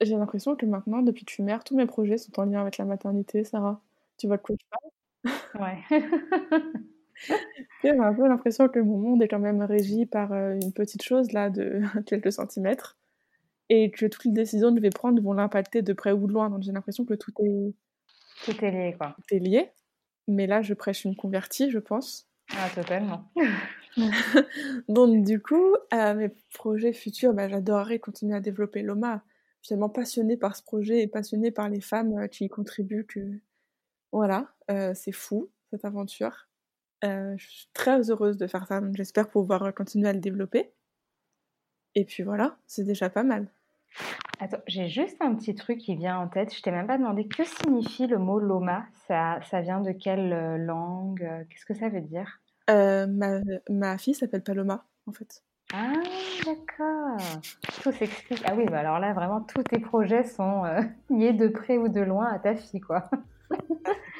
J'ai 0.00 0.16
l'impression 0.16 0.56
que 0.56 0.66
maintenant, 0.66 1.02
depuis 1.02 1.24
que 1.24 1.30
je 1.30 1.34
suis 1.34 1.42
mère, 1.42 1.62
tous 1.64 1.76
mes 1.76 1.86
projets 1.86 2.16
sont 2.16 2.38
en 2.40 2.44
lien 2.44 2.60
avec 2.60 2.78
la 2.78 2.84
maternité, 2.84 3.44
Sarah. 3.44 3.82
Tu 4.16 4.26
vois 4.26 4.38
de 4.38 4.42
quoi 4.42 4.56
je 4.58 4.66
parle? 4.70 5.62
Ouais. 5.62 5.78
J'ai 7.82 7.90
un 7.90 8.14
peu 8.14 8.26
l'impression 8.26 8.68
que 8.68 8.78
mon 8.78 8.96
monde 8.96 9.22
est 9.22 9.28
quand 9.28 9.38
même 9.38 9.62
régi 9.62 10.06
par 10.06 10.32
euh, 10.32 10.54
une 10.54 10.72
petite 10.72 11.02
chose 11.02 11.32
là 11.32 11.50
de 11.50 11.82
quelques 12.06 12.32
centimètres 12.32 12.96
et 13.68 13.90
que 13.90 14.06
toutes 14.06 14.24
les 14.24 14.32
décisions 14.32 14.70
que 14.70 14.76
je 14.76 14.82
vais 14.82 14.90
prendre 14.90 15.20
vont 15.22 15.34
l'impacter 15.34 15.82
de 15.82 15.92
près 15.92 16.12
ou 16.12 16.26
de 16.26 16.32
loin. 16.32 16.48
Donc 16.48 16.62
j'ai 16.62 16.72
l'impression 16.72 17.04
que 17.04 17.14
tout 17.14 17.32
est 17.44 17.74
tout 18.44 18.64
est 18.64 18.70
lié 18.70 18.94
quoi. 18.96 19.14
Tout 19.16 19.34
est 19.34 19.38
lié. 19.38 19.70
Mais 20.28 20.46
là, 20.46 20.62
je 20.62 20.74
prêche 20.74 21.04
une 21.04 21.16
convertie, 21.16 21.70
je 21.70 21.78
pense. 21.78 22.28
Ah 22.56 22.68
totalement. 22.74 23.30
Donc 24.88 25.24
du 25.24 25.40
coup, 25.40 25.74
euh, 25.92 26.14
mes 26.14 26.30
projets 26.54 26.92
futurs, 26.92 27.32
bah, 27.32 27.48
j'adorerais 27.48 27.98
continuer 27.98 28.36
à 28.36 28.40
développer 28.40 28.82
l'OMA. 28.82 29.22
Tellement 29.66 29.90
passionnée 29.90 30.36
par 30.38 30.56
ce 30.56 30.62
projet 30.62 31.02
et 31.02 31.06
passionnée 31.06 31.50
par 31.50 31.68
les 31.68 31.82
femmes 31.82 32.16
euh, 32.18 32.26
qui 32.28 32.46
y 32.46 32.48
contribuent 32.48 33.04
que 33.04 33.20
voilà, 34.10 34.48
euh, 34.70 34.94
c'est 34.94 35.12
fou 35.12 35.50
cette 35.70 35.84
aventure. 35.84 36.48
je 37.02 37.36
suis 37.38 37.68
très 37.74 38.10
heureuse 38.10 38.36
de 38.36 38.46
faire 38.46 38.66
ça, 38.66 38.80
j'espère 38.94 39.28
pouvoir 39.28 39.72
continuer 39.74 40.08
à 40.08 40.12
le 40.12 40.18
développer. 40.18 40.72
Et 41.94 42.04
puis 42.04 42.22
voilà, 42.22 42.56
c'est 42.66 42.84
déjà 42.84 43.10
pas 43.10 43.22
mal. 43.22 43.48
Attends, 44.40 44.62
j'ai 44.66 44.88
juste 44.88 45.16
un 45.20 45.34
petit 45.34 45.54
truc 45.54 45.78
qui 45.78 45.94
vient 45.94 46.18
en 46.18 46.28
tête. 46.28 46.54
Je 46.54 46.62
t'ai 46.62 46.70
même 46.70 46.86
pas 46.86 46.98
demandé 46.98 47.28
que 47.28 47.44
signifie 47.44 48.06
le 48.06 48.18
mot 48.18 48.40
Loma. 48.40 48.86
Ça 49.06 49.60
vient 49.60 49.80
de 49.80 49.92
quelle 49.92 50.64
langue? 50.64 51.46
Qu'est-ce 51.48 51.66
que 51.66 51.74
ça 51.74 51.88
veut 51.88 52.00
dire? 52.00 52.40
Euh, 52.68 53.06
ma, 53.06 53.40
ma 53.68 53.98
fille 53.98 54.14
s'appelle 54.14 54.42
Paloma, 54.42 54.84
en 55.06 55.12
fait. 55.12 55.42
Ah, 55.72 55.92
d'accord. 56.44 57.16
Tout 57.82 57.92
s'explique. 57.92 58.42
Ah 58.44 58.54
oui, 58.56 58.66
bah 58.66 58.80
alors 58.80 58.98
là, 58.98 59.12
vraiment, 59.12 59.40
tous 59.40 59.62
tes 59.62 59.78
projets 59.78 60.24
sont 60.24 60.64
euh, 60.64 60.80
liés 61.10 61.32
de 61.32 61.48
près 61.48 61.78
ou 61.78 61.88
de 61.88 62.00
loin 62.00 62.26
à 62.26 62.38
ta 62.38 62.56
fille, 62.56 62.80
quoi. 62.80 63.08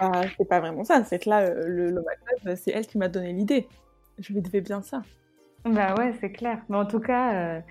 ah, 0.01 0.23
c'est 0.37 0.49
pas 0.49 0.61
vraiment 0.61 0.85
ça. 0.85 1.05
C'est 1.05 1.19
que 1.19 1.29
là, 1.29 1.41
euh, 1.41 1.67
le 1.67 1.91
Loma 1.91 2.13
Club, 2.43 2.57
c'est 2.57 2.71
elle 2.71 2.87
qui 2.87 2.99
m'a 2.99 3.09
donné 3.09 3.33
l'idée. 3.33 3.69
Je 4.19 4.33
lui 4.33 4.43
devais 4.43 4.61
bien 4.61 4.83
ça. 4.83 5.03
Bah 5.65 5.95
ouais, 5.97 6.15
c'est 6.21 6.33
clair. 6.33 6.59
Mais 6.69 6.77
en 6.77 6.87
tout 6.87 7.01
cas, 7.01 7.63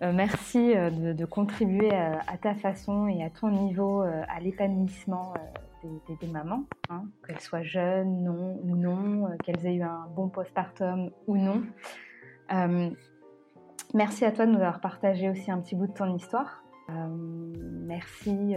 merci 0.00 0.74
de, 0.74 1.24
contribuer 1.24 1.94
à, 1.94 2.20
à, 2.26 2.36
ta 2.38 2.54
façon 2.54 3.06
et 3.08 3.22
à 3.22 3.30
ton 3.30 3.50
niveau 3.50 4.00
à 4.00 4.40
l'épanouissement 4.40 5.34
des, 6.20 6.26
mamans, 6.26 6.64
hein, 6.90 7.04
qu'elles 7.26 7.40
soient 7.40 7.62
jeunes, 7.62 8.22
non 8.22 8.58
ou 8.62 8.76
non, 8.76 9.26
euh, 9.26 9.36
qu'elles 9.42 9.64
aient 9.66 9.74
eu 9.74 9.82
un 9.82 10.06
bon 10.14 10.28
postpartum 10.28 11.10
ou 11.26 11.36
non. 11.36 11.62
Euh, 12.52 12.90
merci 13.94 14.24
à 14.24 14.32
toi 14.32 14.46
de 14.46 14.52
nous 14.52 14.60
avoir 14.60 14.80
partagé 14.80 15.28
aussi 15.30 15.50
un 15.50 15.60
petit 15.60 15.74
bout 15.74 15.86
de 15.86 15.92
ton 15.92 16.14
histoire. 16.14 16.62
Euh, 16.90 17.52
merci 17.86 18.54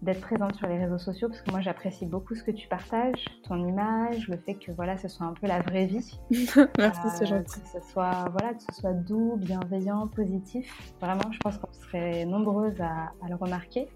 d'être 0.00 0.20
présente 0.20 0.56
sur 0.56 0.66
les 0.66 0.78
réseaux 0.78 0.98
sociaux 0.98 1.28
parce 1.28 1.42
que 1.42 1.50
moi 1.52 1.60
j'apprécie 1.60 2.06
beaucoup 2.06 2.34
ce 2.34 2.42
que 2.42 2.50
tu 2.50 2.66
partages, 2.66 3.24
ton 3.44 3.64
image, 3.66 4.26
le 4.28 4.36
fait 4.36 4.54
que 4.54 4.72
voilà 4.72 4.96
ce 4.96 5.06
soit 5.06 5.26
un 5.26 5.32
peu 5.32 5.46
la 5.46 5.60
vraie 5.60 5.86
vie. 5.86 6.18
Merci, 6.78 7.08
c'est 7.16 7.26
gentil. 7.26 7.60
Que 7.60 7.68
ce 7.68 7.80
soit 7.92 8.24
voilà 8.30 8.54
que 8.54 8.62
ce 8.62 8.80
soit 8.80 8.92
doux, 8.92 9.36
bienveillant, 9.36 10.08
positif. 10.08 10.92
Vraiment, 11.00 11.30
je 11.30 11.38
pense 11.38 11.58
qu'on 11.58 11.72
serait 11.72 12.24
nombreuses 12.24 12.80
à, 12.80 13.12
à 13.24 13.28
le 13.28 13.36
remarquer. 13.36 13.88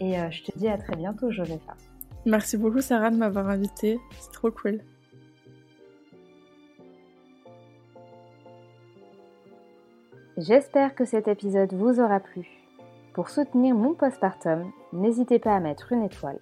Et 0.00 0.18
euh, 0.18 0.30
je 0.30 0.42
te 0.42 0.58
dis 0.58 0.68
à 0.68 0.78
très 0.78 0.96
bientôt, 0.96 1.30
Josepha. 1.30 1.74
Merci 2.26 2.56
beaucoup, 2.56 2.80
Sarah, 2.80 3.10
de 3.10 3.16
m'avoir 3.16 3.48
invitée. 3.48 4.00
C'est 4.18 4.32
trop 4.32 4.50
cool. 4.50 4.80
J'espère 10.36 10.94
que 10.94 11.04
cet 11.04 11.28
épisode 11.28 11.72
vous 11.74 12.00
aura 12.00 12.18
plu. 12.18 12.48
Pour 13.12 13.30
soutenir 13.30 13.76
mon 13.76 13.94
postpartum, 13.94 14.72
n'hésitez 14.92 15.38
pas 15.38 15.54
à 15.54 15.60
mettre 15.60 15.92
une 15.92 16.02
étoile, 16.02 16.40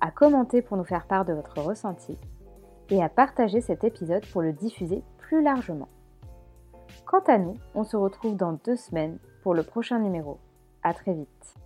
à 0.00 0.10
commenter 0.10 0.62
pour 0.62 0.78
nous 0.78 0.84
faire 0.84 1.06
part 1.06 1.26
de 1.26 1.34
votre 1.34 1.60
ressenti 1.60 2.16
et 2.88 3.02
à 3.02 3.10
partager 3.10 3.60
cet 3.60 3.84
épisode 3.84 4.24
pour 4.32 4.40
le 4.40 4.54
diffuser 4.54 5.02
plus 5.18 5.42
largement. 5.42 5.88
Quant 7.04 7.22
à 7.26 7.36
nous, 7.36 7.54
on 7.74 7.84
se 7.84 7.96
retrouve 7.98 8.36
dans 8.36 8.58
deux 8.64 8.76
semaines 8.76 9.18
pour 9.42 9.52
le 9.52 9.62
prochain 9.62 9.98
numéro. 9.98 10.38
À 10.82 10.94
très 10.94 11.12
vite. 11.12 11.61